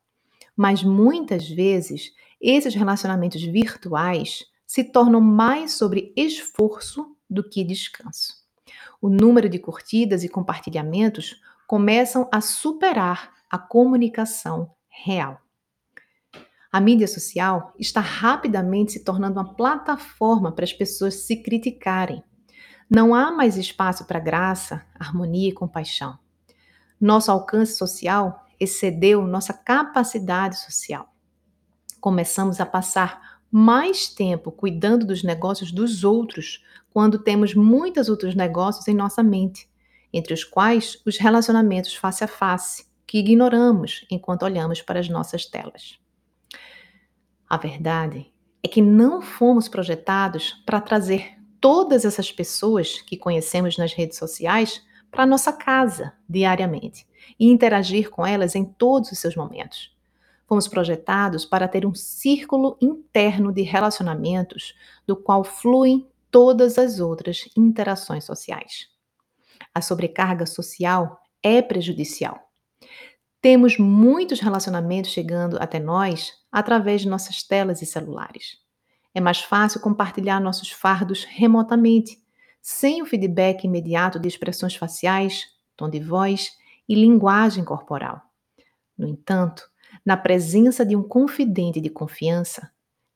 mas 0.55 0.83
muitas 0.83 1.49
vezes 1.49 2.13
esses 2.39 2.73
relacionamentos 2.75 3.43
virtuais 3.43 4.45
se 4.65 4.83
tornam 4.83 5.21
mais 5.21 5.73
sobre 5.73 6.13
esforço 6.15 7.15
do 7.29 7.43
que 7.43 7.63
descanso. 7.63 8.33
O 9.01 9.09
número 9.09 9.49
de 9.49 9.59
curtidas 9.59 10.23
e 10.23 10.29
compartilhamentos 10.29 11.41
começam 11.67 12.29
a 12.31 12.41
superar 12.41 13.33
a 13.49 13.57
comunicação 13.57 14.71
real. 14.87 15.39
A 16.71 16.79
mídia 16.79 17.07
social 17.07 17.73
está 17.79 18.01
rapidamente 18.01 18.93
se 18.93 19.03
tornando 19.03 19.39
uma 19.39 19.53
plataforma 19.55 20.51
para 20.51 20.65
as 20.65 20.73
pessoas 20.73 21.15
se 21.15 21.37
criticarem 21.37 22.23
não 22.89 23.15
há 23.15 23.31
mais 23.31 23.57
espaço 23.57 24.05
para 24.05 24.19
graça, 24.19 24.85
harmonia 24.99 25.49
e 25.49 25.53
compaixão. 25.53 26.19
Nosso 27.01 27.31
alcance 27.31 27.75
social 27.75 28.44
excedeu 28.59 29.25
nossa 29.25 29.53
capacidade 29.53 30.59
social. 30.59 31.13
Começamos 31.99 32.59
a 32.59 32.65
passar 32.65 33.39
mais 33.51 34.07
tempo 34.07 34.51
cuidando 34.51 35.05
dos 35.05 35.23
negócios 35.23 35.71
dos 35.71 36.03
outros 36.03 36.63
quando 36.91 37.19
temos 37.19 37.53
muitos 37.53 38.09
outros 38.09 38.35
negócios 38.35 38.87
em 38.87 38.93
nossa 38.93 39.23
mente, 39.23 39.69
entre 40.11 40.33
os 40.33 40.43
quais 40.43 41.01
os 41.05 41.17
relacionamentos 41.17 41.95
face 41.95 42.23
a 42.23 42.27
face, 42.27 42.85
que 43.05 43.19
ignoramos 43.19 44.05
enquanto 44.09 44.43
olhamos 44.43 44.81
para 44.81 44.99
as 44.99 45.09
nossas 45.09 45.45
telas. 45.45 45.99
A 47.49 47.57
verdade 47.57 48.31
é 48.63 48.67
que 48.67 48.81
não 48.81 49.21
fomos 49.21 49.67
projetados 49.67 50.53
para 50.65 50.81
trazer 50.81 51.35
todas 51.61 52.05
essas 52.05 52.31
pessoas 52.31 53.01
que 53.01 53.17
conhecemos 53.17 53.77
nas 53.77 53.93
redes 53.93 54.17
sociais 54.17 54.81
para 55.15 55.25
nossa 55.25 55.53
casa 55.53 56.13
diariamente 56.27 57.07
e 57.39 57.49
interagir 57.49 58.09
com 58.09 58.27
elas 58.27 58.53
em 58.53 58.65
todos 58.65 59.11
os 59.11 59.17
seus 59.17 59.35
momentos. 59.35 59.95
Fomos 60.45 60.67
projetados 60.67 61.45
para 61.45 61.67
ter 61.67 61.85
um 61.85 61.95
círculo 61.95 62.77
interno 62.81 63.51
de 63.51 63.61
relacionamentos 63.61 64.75
do 65.07 65.15
qual 65.15 65.43
fluem 65.43 66.07
todas 66.29 66.77
as 66.77 66.99
outras 66.99 67.49
interações 67.57 68.25
sociais. 68.25 68.89
A 69.73 69.81
sobrecarga 69.81 70.45
social 70.45 71.19
é 71.41 71.61
prejudicial. 71.61 72.39
Temos 73.41 73.77
muitos 73.77 74.39
relacionamentos 74.39 75.11
chegando 75.11 75.57
até 75.59 75.79
nós 75.79 76.33
através 76.51 77.01
de 77.01 77.07
nossas 77.07 77.41
telas 77.41 77.81
e 77.81 77.85
celulares. 77.85 78.57
É 79.13 79.21
mais 79.21 79.39
fácil 79.39 79.79
compartilhar 79.79 80.41
nossos 80.41 80.71
fardos 80.71 81.23
remotamente, 81.23 82.17
sem 82.67 82.99
o 82.99 83.05
feedback 83.05 83.63
imediato 83.65 84.19
de 84.19 84.27
expressões 84.27 84.75
faciais, 84.75 85.53
tom 85.77 85.87
de 85.87 85.99
voz 85.99 86.57
e 86.89 86.95
linguagem 86.95 87.63
corporal. 87.63 88.19
No 88.97 89.07
entanto, 89.07 89.69
na 90.03 90.17
presença 90.17 90.83
de 90.83 90.95
um 90.95 91.03
confidente 91.03 91.79
de 91.79 91.91
confiança, 91.91 92.71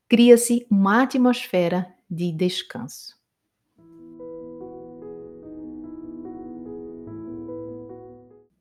cria-se 0.08 0.68
uma 0.70 1.02
atmosfera 1.02 1.92
de 2.08 2.32
descanso. 2.32 3.18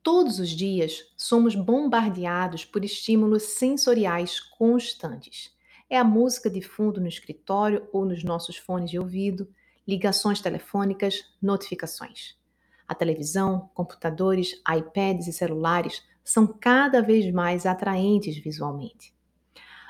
Todos 0.01 0.39
os 0.39 0.49
dias 0.49 1.03
somos 1.15 1.53
bombardeados 1.53 2.65
por 2.65 2.83
estímulos 2.83 3.43
sensoriais 3.43 4.39
constantes 4.39 5.55
é 5.89 5.97
a 5.97 6.03
música 6.03 6.49
de 6.49 6.61
fundo 6.61 7.01
no 7.01 7.07
escritório 7.07 7.87
ou 7.91 8.05
nos 8.05 8.23
nossos 8.23 8.57
fones 8.57 8.91
de 8.91 8.99
ouvido, 8.99 9.47
ligações 9.87 10.41
telefônicas, 10.41 11.23
notificações. 11.41 12.35
A 12.87 12.95
televisão, 12.95 13.69
computadores, 13.73 14.61
iPads 14.67 15.27
e 15.27 15.33
celulares 15.33 16.03
são 16.23 16.47
cada 16.47 17.01
vez 17.01 17.31
mais 17.31 17.65
atraentes 17.65 18.37
visualmente. 18.37 19.13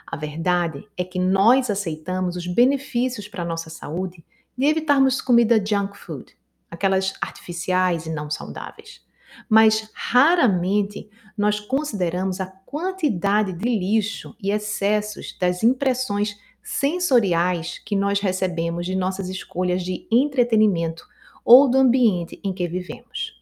A 0.05 0.17
verdade 0.17 0.87
é 0.97 1.03
que 1.03 1.19
nós 1.19 1.69
aceitamos 1.69 2.35
os 2.35 2.47
benefícios 2.47 3.27
para 3.27 3.43
a 3.43 3.45
nossa 3.45 3.69
saúde 3.69 4.23
de 4.57 4.65
evitarmos 4.65 5.21
comida 5.21 5.63
junk 5.63 5.97
food, 5.97 6.35
aquelas 6.69 7.13
artificiais 7.21 8.05
e 8.05 8.09
não 8.09 8.29
saudáveis 8.29 9.07
mas 9.47 9.89
raramente 9.93 11.09
nós 11.37 11.59
consideramos 11.59 12.39
a 12.39 12.47
quantidade 12.47 13.53
de 13.53 13.69
lixo 13.69 14.35
e 14.41 14.51
excessos 14.51 15.37
das 15.39 15.63
impressões 15.63 16.37
sensoriais 16.63 17.79
que 17.79 17.95
nós 17.95 18.19
recebemos 18.19 18.85
de 18.85 18.95
nossas 18.95 19.29
escolhas 19.29 19.83
de 19.83 20.07
entretenimento 20.11 21.07
ou 21.43 21.69
do 21.69 21.77
ambiente 21.77 22.39
em 22.43 22.53
que 22.53 22.67
vivemos. 22.67 23.39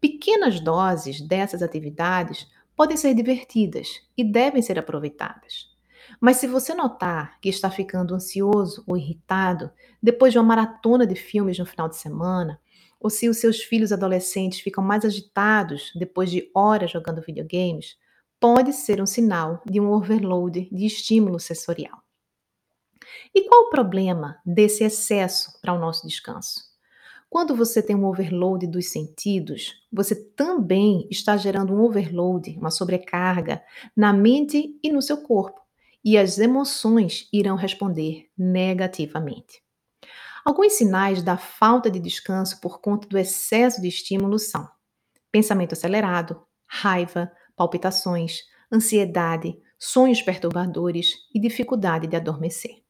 Pequenas 0.00 0.60
doses 0.60 1.20
dessas 1.20 1.62
atividades 1.62 2.46
podem 2.76 2.96
ser 2.96 3.14
divertidas 3.14 4.00
e 4.16 4.24
devem 4.24 4.60
ser 4.60 4.78
aproveitadas. 4.78 5.72
Mas 6.20 6.36
se 6.36 6.46
você 6.46 6.74
notar 6.74 7.40
que 7.40 7.48
está 7.48 7.70
ficando 7.70 8.14
ansioso 8.14 8.84
ou 8.86 8.96
irritado 8.96 9.70
depois 10.02 10.32
de 10.32 10.38
uma 10.38 10.44
maratona 10.44 11.06
de 11.06 11.14
filmes 11.14 11.58
no 11.58 11.66
final 11.66 11.88
de 11.88 11.96
semana, 11.96 12.60
ou 13.00 13.10
se 13.10 13.28
os 13.28 13.38
seus 13.38 13.62
filhos 13.62 13.92
adolescentes 13.92 14.60
ficam 14.60 14.82
mais 14.82 15.04
agitados 15.04 15.92
depois 15.94 16.30
de 16.30 16.50
horas 16.54 16.90
jogando 16.90 17.22
videogames, 17.22 17.96
pode 18.40 18.72
ser 18.72 19.00
um 19.00 19.06
sinal 19.06 19.62
de 19.64 19.80
um 19.80 19.90
overload 19.90 20.68
de 20.70 20.86
estímulo 20.86 21.38
sensorial. 21.40 22.03
E 23.34 23.42
qual 23.48 23.64
o 23.64 23.70
problema 23.70 24.38
desse 24.44 24.84
excesso 24.84 25.58
para 25.60 25.72
o 25.72 25.78
nosso 25.78 26.06
descanso? 26.06 26.74
Quando 27.34 27.56
você 27.56 27.82
tem 27.82 27.96
um 27.96 28.06
overload 28.06 28.64
dos 28.66 28.90
sentidos, 28.90 29.74
você 29.92 30.14
também 30.14 31.08
está 31.10 31.36
gerando 31.36 31.74
um 31.74 31.80
overload, 31.82 32.56
uma 32.56 32.70
sobrecarga 32.70 33.60
na 33.96 34.12
mente 34.12 34.78
e 34.80 34.92
no 34.92 35.02
seu 35.02 35.16
corpo, 35.16 35.60
e 36.04 36.16
as 36.16 36.38
emoções 36.38 37.28
irão 37.32 37.56
responder 37.56 38.28
negativamente. 38.38 39.60
Alguns 40.44 40.74
sinais 40.74 41.22
da 41.22 41.36
falta 41.36 41.90
de 41.90 41.98
descanso 41.98 42.60
por 42.60 42.80
conta 42.80 43.08
do 43.08 43.18
excesso 43.18 43.80
de 43.80 43.88
estímulo 43.88 44.38
são 44.38 44.68
pensamento 45.32 45.72
acelerado, 45.72 46.40
raiva, 46.64 47.32
palpitações, 47.56 48.42
ansiedade, 48.72 49.58
sonhos 49.76 50.22
perturbadores 50.22 51.14
e 51.34 51.40
dificuldade 51.40 52.06
de 52.06 52.14
adormecer. 52.14 52.83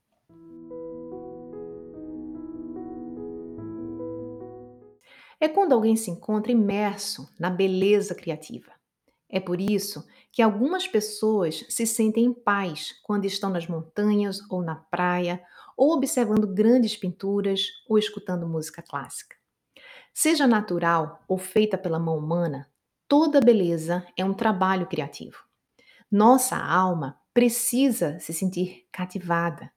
É 5.44 5.48
quando 5.50 5.74
alguém 5.74 5.94
se 5.94 6.11
encontra 6.11 6.52
imerso 6.52 7.28
na 7.38 7.50
beleza 7.50 8.14
criativa. 8.14 8.72
É 9.28 9.38
por 9.38 9.61
isso 9.61 10.02
que 10.33 10.40
algumas 10.40 10.88
pessoas 10.88 11.66
se 11.68 11.87
sentem 11.87 12.24
em 12.24 12.33
paz 12.33 12.94
quando 13.02 13.26
estão 13.26 13.50
nas 13.50 13.66
montanhas 13.66 14.40
ou 14.50 14.62
na 14.62 14.74
praia 14.74 15.44
ou 15.76 15.92
observando 15.92 16.46
grandes 16.46 16.96
pinturas 16.96 17.66
ou 17.87 17.98
escutando 17.98 18.48
música 18.48 18.80
clássica. 18.80 19.37
Seja 20.14 20.46
natural 20.46 21.22
ou 21.28 21.37
feita 21.37 21.76
pela 21.76 21.98
mão 21.98 22.16
humana, 22.16 22.66
toda 23.07 23.38
beleza 23.38 24.02
é 24.16 24.24
um 24.24 24.33
trabalho 24.33 24.87
criativo. 24.87 25.44
Nossa 26.11 26.57
alma 26.57 27.20
precisa 27.35 28.18
se 28.18 28.33
sentir 28.33 28.88
cativada. 28.90 29.70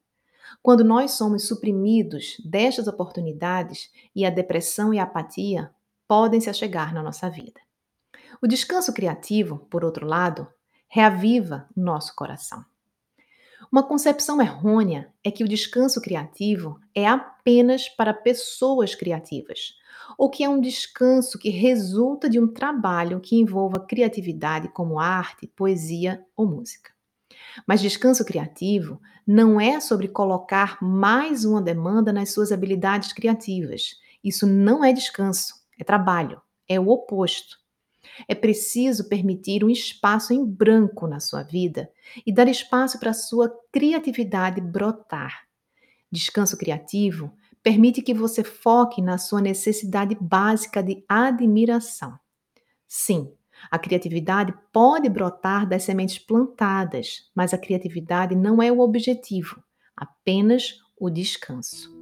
Quando 0.62 0.84
nós 0.84 1.12
somos 1.12 1.48
suprimidos 1.48 2.38
destas 2.44 2.88
oportunidades 2.88 3.92
e 4.16 4.26
a 4.26 4.30
depressão 4.30 4.94
e 4.94 5.00
a 5.00 5.04
apatia 5.04 5.72
podem 6.08 6.40
se 6.40 6.50
achegar 6.50 6.94
na 6.94 7.04
nossa 7.04 7.30
vida. 7.30 7.60
O 8.42 8.48
descanso 8.48 8.94
criativo, 8.94 9.68
por 9.70 9.84
outro 9.84 10.06
lado, 10.06 10.48
reaviva 10.88 11.68
o 11.76 11.82
nosso 11.82 12.16
coração. 12.16 12.64
Uma 13.72 13.84
concepção 13.84 14.42
errônea 14.42 15.12
é 15.24 15.30
que 15.30 15.44
o 15.44 15.48
descanso 15.48 16.00
criativo 16.00 16.80
é 16.96 17.06
apenas 17.06 17.90
para 17.90 18.14
pessoas 18.14 18.96
criativas, 18.96 19.74
ou 20.18 20.30
que 20.30 20.44
é 20.44 20.50
um 20.50 20.62
descanso 20.62 21.38
que 21.38 21.50
resulta 21.50 22.30
de 22.30 22.40
um 22.40 22.48
trabalho 22.48 23.20
que 23.20 23.36
envolva 23.36 23.86
criatividade 23.86 24.70
como 24.70 25.00
arte, 25.00 25.48
poesia 25.48 26.26
ou 26.36 26.48
música. 26.48 26.97
Mas 27.66 27.82
descanso 27.82 28.26
criativo 28.26 29.02
não 29.26 29.60
é 29.60 29.80
sobre 29.80 30.08
colocar 30.08 30.78
mais 30.82 31.46
uma 31.46 31.62
demanda 31.62 32.14
nas 32.14 32.32
suas 32.32 32.52
habilidades 32.52 33.14
criativas. 33.14 33.96
Isso 34.24 34.46
não 34.46 34.84
é 34.84 34.94
descanso, 34.94 35.54
é 35.78 35.84
trabalho, 35.84 36.42
é 36.68 36.80
o 36.80 36.90
oposto. 36.90 37.58
É 38.28 38.34
preciso 38.34 39.08
permitir 39.10 39.64
um 39.64 39.70
espaço 39.70 40.34
em 40.34 40.44
branco 40.44 41.08
na 41.08 41.20
sua 41.20 41.44
vida 41.44 41.90
e 42.26 42.32
dar 42.32 42.48
espaço 42.48 43.00
para 43.00 43.12
a 43.12 43.14
sua 43.14 43.54
criatividade 43.72 44.62
brotar. 44.62 45.48
Descanso 46.12 46.58
criativo 46.58 47.32
permite 47.62 48.02
que 48.02 48.14
você 48.14 48.44
foque 48.44 49.02
na 49.02 49.18
sua 49.18 49.42
necessidade 49.42 50.16
básica 50.20 50.82
de 50.82 51.04
admiração. 51.08 52.18
Sim, 52.88 53.34
a 53.70 53.78
criatividade 53.78 54.54
pode 54.72 55.10
brotar 55.10 55.68
das 55.68 55.84
sementes 55.84 56.20
plantadas, 56.20 57.30
mas 57.36 57.54
a 57.54 57.58
criatividade 57.58 58.36
não 58.36 58.62
é 58.62 58.72
o 58.72 58.80
objetivo, 58.80 59.62
apenas 59.96 60.80
o 61.00 61.10
descanso. 61.10 61.96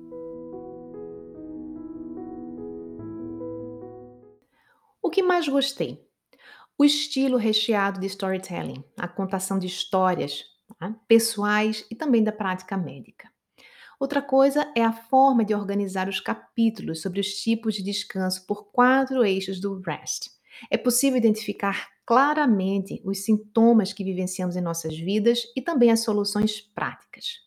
O 5.01 5.09
que 5.09 5.21
mais 5.21 5.47
gostei? 5.47 6.03
O 6.77 6.83
estilo 6.83 7.37
recheado 7.37 7.99
de 7.99 8.07
storytelling, 8.07 8.83
a 8.97 9.07
contação 9.07 9.57
de 9.57 9.67
histórias 9.67 10.43
tá? 10.77 10.93
pessoais 11.07 11.85
e 11.89 11.95
também 11.95 12.23
da 12.23 12.31
prática 12.31 12.75
médica. 12.75 13.29
Outra 13.97 14.21
coisa 14.21 14.69
é 14.75 14.83
a 14.83 14.91
forma 14.91 15.45
de 15.45 15.55
organizar 15.55 16.09
os 16.09 16.19
capítulos 16.19 17.01
sobre 17.01 17.21
os 17.21 17.27
tipos 17.35 17.75
de 17.75 17.83
descanso 17.83 18.45
por 18.45 18.71
quatro 18.71 19.23
eixos 19.23 19.61
do 19.61 19.79
REST. 19.79 20.34
É 20.69 20.77
possível 20.77 21.17
identificar 21.17 21.95
claramente 22.05 23.01
os 23.03 23.23
sintomas 23.23 23.91
que 23.91 24.03
vivenciamos 24.03 24.55
em 24.55 24.61
nossas 24.61 24.95
vidas 24.97 25.43
e 25.55 25.61
também 25.61 25.91
as 25.91 26.01
soluções 26.01 26.61
práticas. 26.61 27.39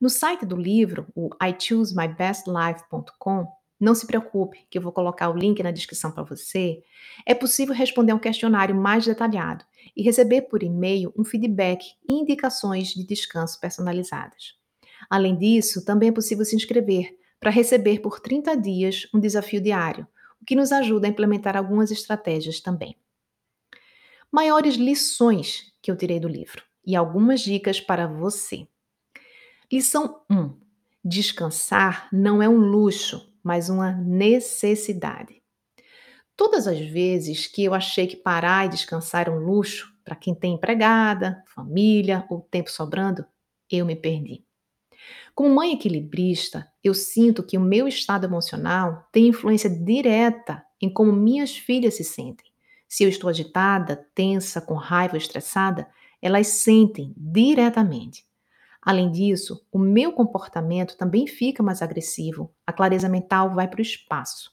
No 0.00 0.10
site 0.10 0.44
do 0.44 0.56
livro, 0.56 1.06
o 1.14 1.30
ichoosemybestlife.com, 1.40 3.46
não 3.78 3.94
se 3.94 4.04
preocupe, 4.06 4.66
que 4.68 4.78
eu 4.78 4.82
vou 4.82 4.92
colocar 4.92 5.30
o 5.30 5.36
link 5.36 5.62
na 5.62 5.70
descrição 5.70 6.10
para 6.10 6.24
você. 6.24 6.82
É 7.24 7.34
possível 7.34 7.74
responder 7.74 8.12
um 8.12 8.18
questionário 8.18 8.74
mais 8.74 9.04
detalhado 9.04 9.64
e 9.96 10.02
receber 10.02 10.42
por 10.42 10.62
e-mail 10.62 11.12
um 11.16 11.24
feedback 11.24 11.84
e 12.10 12.14
indicações 12.14 12.88
de 12.88 13.06
descanso 13.06 13.60
personalizadas. 13.60 14.60
Além 15.08 15.36
disso, 15.36 15.84
também 15.84 16.08
é 16.08 16.12
possível 16.12 16.44
se 16.44 16.56
inscrever 16.56 17.16
para 17.38 17.50
receber 17.50 18.00
por 18.00 18.18
30 18.20 18.56
dias 18.56 19.08
um 19.12 19.20
desafio 19.20 19.60
diário, 19.60 20.06
o 20.42 20.44
que 20.44 20.56
nos 20.56 20.72
ajuda 20.72 21.06
a 21.06 21.10
implementar 21.10 21.56
algumas 21.56 21.92
estratégias 21.92 22.60
também. 22.60 22.96
Maiores 24.30 24.74
lições 24.74 25.72
que 25.80 25.90
eu 25.90 25.96
tirei 25.96 26.18
do 26.18 26.26
livro 26.26 26.64
e 26.84 26.96
algumas 26.96 27.40
dicas 27.40 27.80
para 27.80 28.08
você. 28.08 28.66
Lição 29.70 30.22
1: 30.28 30.58
Descansar 31.04 32.08
não 32.12 32.42
é 32.42 32.48
um 32.48 32.58
luxo, 32.58 33.32
mas 33.42 33.68
uma 33.68 33.92
necessidade. 33.92 35.40
Todas 36.36 36.66
as 36.66 36.80
vezes 36.80 37.46
que 37.46 37.62
eu 37.62 37.72
achei 37.72 38.06
que 38.06 38.16
parar 38.16 38.66
e 38.66 38.70
descansar 38.70 39.22
era 39.22 39.32
um 39.32 39.38
luxo, 39.38 39.92
para 40.02 40.16
quem 40.16 40.34
tem 40.34 40.54
empregada, 40.54 41.42
família 41.46 42.26
ou 42.28 42.40
tempo 42.40 42.70
sobrando, 42.70 43.24
eu 43.70 43.86
me 43.86 43.94
perdi. 43.94 44.44
Como 45.34 45.54
mãe 45.54 45.74
equilibrista, 45.74 46.71
eu 46.82 46.94
sinto 46.94 47.42
que 47.42 47.56
o 47.56 47.60
meu 47.60 47.86
estado 47.86 48.26
emocional 48.26 49.08
tem 49.12 49.28
influência 49.28 49.70
direta 49.70 50.64
em 50.80 50.92
como 50.92 51.12
minhas 51.12 51.56
filhas 51.56 51.94
se 51.94 52.04
sentem. 52.04 52.46
Se 52.88 53.04
eu 53.04 53.08
estou 53.08 53.30
agitada, 53.30 54.06
tensa, 54.14 54.60
com 54.60 54.74
raiva 54.74 55.16
estressada, 55.16 55.88
elas 56.20 56.48
sentem 56.48 57.14
diretamente. 57.16 58.26
Além 58.80 59.10
disso, 59.12 59.64
o 59.70 59.78
meu 59.78 60.12
comportamento 60.12 60.96
também 60.96 61.26
fica 61.26 61.62
mais 61.62 61.82
agressivo, 61.82 62.52
a 62.66 62.72
clareza 62.72 63.08
mental 63.08 63.54
vai 63.54 63.68
para 63.68 63.78
o 63.78 63.82
espaço. 63.82 64.52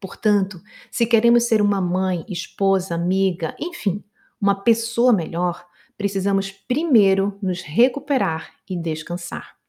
Portanto, 0.00 0.60
se 0.90 1.06
queremos 1.06 1.44
ser 1.44 1.62
uma 1.62 1.80
mãe, 1.80 2.24
esposa, 2.28 2.94
amiga, 2.94 3.54
enfim, 3.60 4.02
uma 4.40 4.54
pessoa 4.64 5.12
melhor, 5.12 5.64
precisamos 5.96 6.50
primeiro 6.50 7.38
nos 7.40 7.62
recuperar 7.62 8.52
e 8.68 8.76
descansar. 8.76 9.59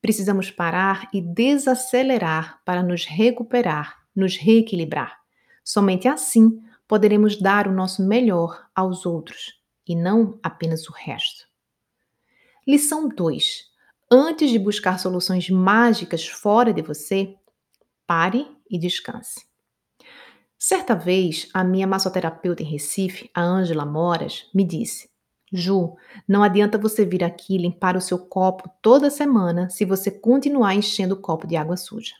Precisamos 0.00 0.50
parar 0.50 1.08
e 1.12 1.20
desacelerar 1.20 2.60
para 2.64 2.82
nos 2.82 3.04
recuperar, 3.04 3.98
nos 4.16 4.36
reequilibrar. 4.36 5.18
Somente 5.62 6.08
assim 6.08 6.62
poderemos 6.88 7.40
dar 7.40 7.68
o 7.68 7.72
nosso 7.72 8.06
melhor 8.06 8.66
aos 8.74 9.04
outros 9.04 9.60
e 9.86 9.94
não 9.94 10.38
apenas 10.42 10.88
o 10.88 10.92
resto. 10.92 11.46
Lição 12.66 13.08
2. 13.08 13.68
Antes 14.10 14.50
de 14.50 14.58
buscar 14.58 14.98
soluções 14.98 15.50
mágicas 15.50 16.26
fora 16.26 16.72
de 16.72 16.82
você, 16.82 17.36
pare 18.06 18.46
e 18.70 18.78
descanse. 18.78 19.44
Certa 20.58 20.94
vez, 20.94 21.48
a 21.54 21.64
minha 21.64 21.86
massoterapeuta 21.86 22.62
em 22.62 22.66
Recife, 22.66 23.30
a 23.34 23.42
Ângela 23.42 23.84
Moras, 23.84 24.48
me 24.54 24.64
disse: 24.64 25.09
Ju, 25.52 25.96
não 26.28 26.42
adianta 26.42 26.78
você 26.78 27.04
vir 27.04 27.24
aqui 27.24 27.58
limpar 27.58 27.96
o 27.96 28.00
seu 28.00 28.18
copo 28.18 28.70
toda 28.80 29.10
semana 29.10 29.68
se 29.68 29.84
você 29.84 30.10
continuar 30.10 30.74
enchendo 30.74 31.14
o 31.14 31.20
copo 31.20 31.46
de 31.46 31.56
água 31.56 31.76
suja. 31.76 32.14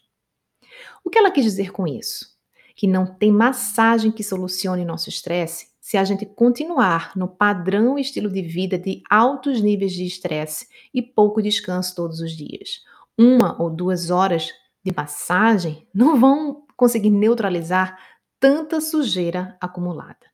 O 1.04 1.10
que 1.10 1.18
ela 1.18 1.30
quis 1.30 1.44
dizer 1.44 1.70
com 1.70 1.86
isso? 1.86 2.26
Que 2.74 2.86
não 2.86 3.06
tem 3.06 3.30
massagem 3.30 4.10
que 4.10 4.24
solucione 4.24 4.84
nosso 4.84 5.08
estresse 5.08 5.70
se 5.80 5.96
a 5.96 6.04
gente 6.04 6.26
continuar 6.26 7.12
no 7.16 7.28
padrão 7.28 7.98
estilo 7.98 8.28
de 8.28 8.42
vida 8.42 8.78
de 8.78 9.02
altos 9.08 9.60
níveis 9.60 9.92
de 9.92 10.04
estresse 10.04 10.68
e 10.92 11.02
pouco 11.02 11.42
descanso 11.42 11.94
todos 11.94 12.20
os 12.20 12.32
dias. 12.36 12.82
Uma 13.18 13.60
ou 13.60 13.70
duas 13.70 14.10
horas 14.10 14.50
de 14.84 14.92
massagem 14.96 15.86
não 15.92 16.18
vão 16.18 16.64
conseguir 16.76 17.10
neutralizar 17.10 17.98
tanta 18.38 18.80
sujeira 18.80 19.56
acumulada. 19.60 20.30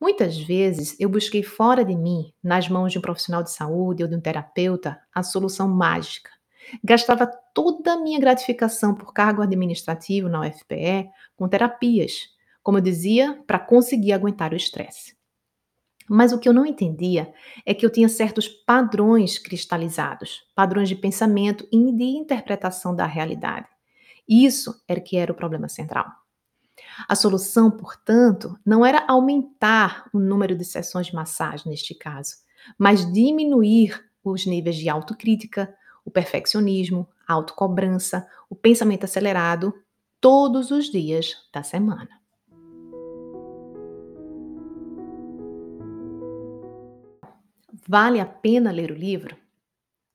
Muitas 0.00 0.38
vezes 0.38 0.96
eu 0.98 1.08
busquei 1.08 1.42
fora 1.42 1.84
de 1.84 1.94
mim, 1.94 2.32
nas 2.42 2.68
mãos 2.68 2.92
de 2.92 2.98
um 2.98 3.02
profissional 3.02 3.42
de 3.42 3.50
saúde 3.50 4.02
ou 4.02 4.08
de 4.08 4.16
um 4.16 4.20
terapeuta, 4.20 4.98
a 5.14 5.22
solução 5.22 5.68
mágica. 5.68 6.30
Gastava 6.82 7.26
toda 7.54 7.92
a 7.92 8.00
minha 8.00 8.18
gratificação 8.18 8.94
por 8.94 9.12
cargo 9.12 9.42
administrativo 9.42 10.28
na 10.28 10.40
UFPE 10.40 11.08
com 11.36 11.48
terapias, 11.48 12.28
como 12.62 12.78
eu 12.78 12.82
dizia, 12.82 13.42
para 13.46 13.58
conseguir 13.58 14.12
aguentar 14.12 14.52
o 14.52 14.56
estresse. 14.56 15.14
Mas 16.08 16.32
o 16.32 16.38
que 16.38 16.48
eu 16.48 16.52
não 16.52 16.66
entendia 16.66 17.32
é 17.64 17.72
que 17.72 17.84
eu 17.84 17.90
tinha 17.90 18.08
certos 18.08 18.48
padrões 18.48 19.38
cristalizados, 19.38 20.42
padrões 20.54 20.88
de 20.88 20.96
pensamento 20.96 21.66
e 21.72 21.92
de 21.92 22.04
interpretação 22.04 22.94
da 22.94 23.06
realidade. 23.06 23.66
Isso 24.28 24.82
era 24.88 25.00
que 25.00 25.16
era 25.16 25.32
o 25.32 25.36
problema 25.36 25.68
central. 25.68 26.23
A 27.08 27.14
solução, 27.14 27.70
portanto, 27.70 28.58
não 28.64 28.84
era 28.84 29.04
aumentar 29.08 30.08
o 30.12 30.18
número 30.18 30.56
de 30.56 30.64
sessões 30.64 31.06
de 31.08 31.14
massagem 31.14 31.68
neste 31.68 31.94
caso, 31.94 32.34
mas 32.78 33.10
diminuir 33.12 34.04
os 34.22 34.46
níveis 34.46 34.76
de 34.76 34.88
autocrítica, 34.88 35.74
o 36.04 36.10
perfeccionismo, 36.10 37.08
a 37.26 37.34
autocobrança, 37.34 38.26
o 38.48 38.54
pensamento 38.54 39.04
acelerado 39.04 39.74
todos 40.20 40.70
os 40.70 40.90
dias 40.90 41.36
da 41.52 41.62
semana. 41.62 42.08
Vale 47.86 48.18
a 48.18 48.24
pena 48.24 48.70
ler 48.70 48.90
o 48.90 48.94
livro? 48.94 49.36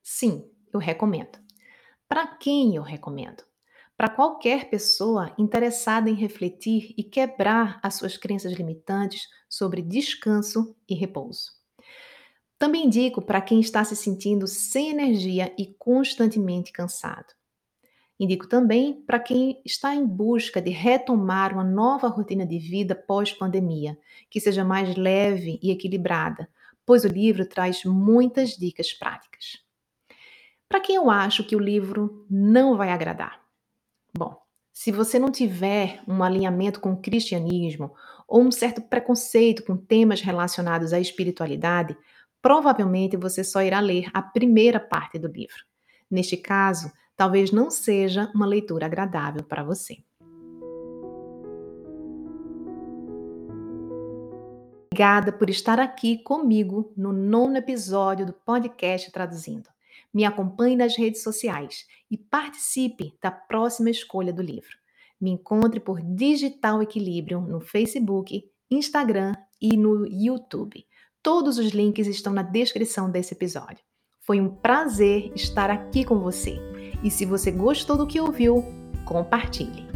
Sim, 0.02 0.50
eu 0.74 0.80
recomendo. 0.80 1.38
Para 2.08 2.26
quem 2.26 2.76
eu 2.76 2.82
recomendo? 2.82 3.44
Para 4.00 4.08
qualquer 4.08 4.70
pessoa 4.70 5.34
interessada 5.38 6.10
em 6.10 6.14
refletir 6.14 6.94
e 6.98 7.04
quebrar 7.04 7.82
as 7.84 7.96
suas 7.96 8.16
crenças 8.16 8.54
limitantes 8.54 9.28
sobre 9.50 9.82
descanso 9.82 10.74
e 10.88 10.96
repouso. 10.96 11.52
Também 12.58 12.86
indico 12.86 13.22
para 13.22 13.42
quem 13.42 13.60
está 13.60 13.84
se 13.84 13.98
sentindo 13.98 14.48
sem 14.48 14.90
energia 14.90 15.54
e 15.58 15.76
constantemente 15.78 16.72
cansado. 16.72 17.34
Indico 18.18 18.48
também 18.48 19.02
para 19.02 19.20
quem 19.20 19.62
está 19.66 19.94
em 19.94 20.08
busca 20.08 20.62
de 20.62 20.70
retomar 20.70 21.52
uma 21.52 21.66
nova 21.66 22.08
rotina 22.08 22.46
de 22.46 22.58
vida 22.58 22.96
pós-pandemia, 22.96 24.00
que 24.30 24.40
seja 24.40 24.64
mais 24.64 24.96
leve 24.96 25.60
e 25.62 25.72
equilibrada, 25.72 26.48
pois 26.86 27.04
o 27.04 27.10
livro 27.10 27.46
traz 27.46 27.84
muitas 27.84 28.52
dicas 28.52 28.94
práticas. 28.94 29.62
Para 30.70 30.80
quem 30.80 30.96
eu 30.96 31.12
acho 31.12 31.44
que 31.44 31.58
o 31.58 31.60
livro 31.60 32.26
não 32.30 32.78
vai 32.78 32.92
agradar? 32.92 33.49
Bom, 34.18 34.36
se 34.72 34.92
você 34.92 35.20
não 35.20 35.32
tiver 35.32 36.02
um 36.08 36.24
alinhamento 36.24 36.80
com 36.80 36.94
o 36.94 37.02
cristianismo 37.02 37.94
ou 38.28 38.42
um 38.42 38.52
certo 38.52 38.82
preconceito 38.82 39.64
com 39.64 39.76
temas 39.76 40.22
relacionados 40.22 40.94
à 40.94 41.00
espiritualidade, 41.00 41.98
provavelmente 42.42 43.18
você 43.18 43.44
só 43.44 43.62
irá 43.62 43.80
ler 43.80 44.10
a 44.14 44.22
primeira 44.22 44.80
parte 44.80 45.20
do 45.20 45.28
livro. 45.28 45.66
Neste 46.10 46.38
caso, 46.38 46.92
talvez 47.16 47.52
não 47.52 47.70
seja 47.70 48.32
uma 48.34 48.46
leitura 48.46 48.86
agradável 48.86 49.44
para 49.44 49.64
você. 49.64 49.98
Obrigada 54.92 55.32
por 55.32 55.50
estar 55.50 55.80
aqui 55.80 56.18
comigo 56.18 56.92
no 56.98 57.14
nono 57.14 57.58
episódio 57.58 58.26
do 58.26 58.34
podcast 58.34 59.12
Traduzindo. 59.12 59.70
Me 60.14 60.26
acompanhe 60.26 60.76
nas 60.76 60.98
redes 60.98 61.22
sociais 61.22 61.86
e 62.10 62.18
participe 62.18 63.14
da 63.22 63.32
próxima 63.32 63.90
escolha 63.90 64.34
do 64.34 64.42
livro. 64.42 64.78
Me 65.20 65.32
encontre 65.32 65.80
por 65.80 66.02
Digital 66.02 66.82
Equilíbrio 66.82 67.42
no 67.42 67.60
Facebook, 67.60 68.44
Instagram 68.72 69.36
e 69.62 69.76
no 69.76 70.08
YouTube. 70.08 70.86
Todos 71.22 71.58
os 71.58 71.72
links 71.72 72.08
estão 72.08 72.32
na 72.32 72.42
descrição 72.42 73.12
desse 73.12 73.34
episódio. 73.34 73.84
Foi 74.22 74.40
um 74.40 74.50
prazer 74.50 75.32
estar 75.36 75.70
aqui 75.70 76.06
com 76.06 76.20
você. 76.20 76.56
E 77.04 77.12
se 77.12 77.26
você 77.26 77.52
gostou 77.52 77.98
do 77.98 78.08
que 78.08 78.20
ouviu, 78.20 78.64
compartilhe. 79.06 79.89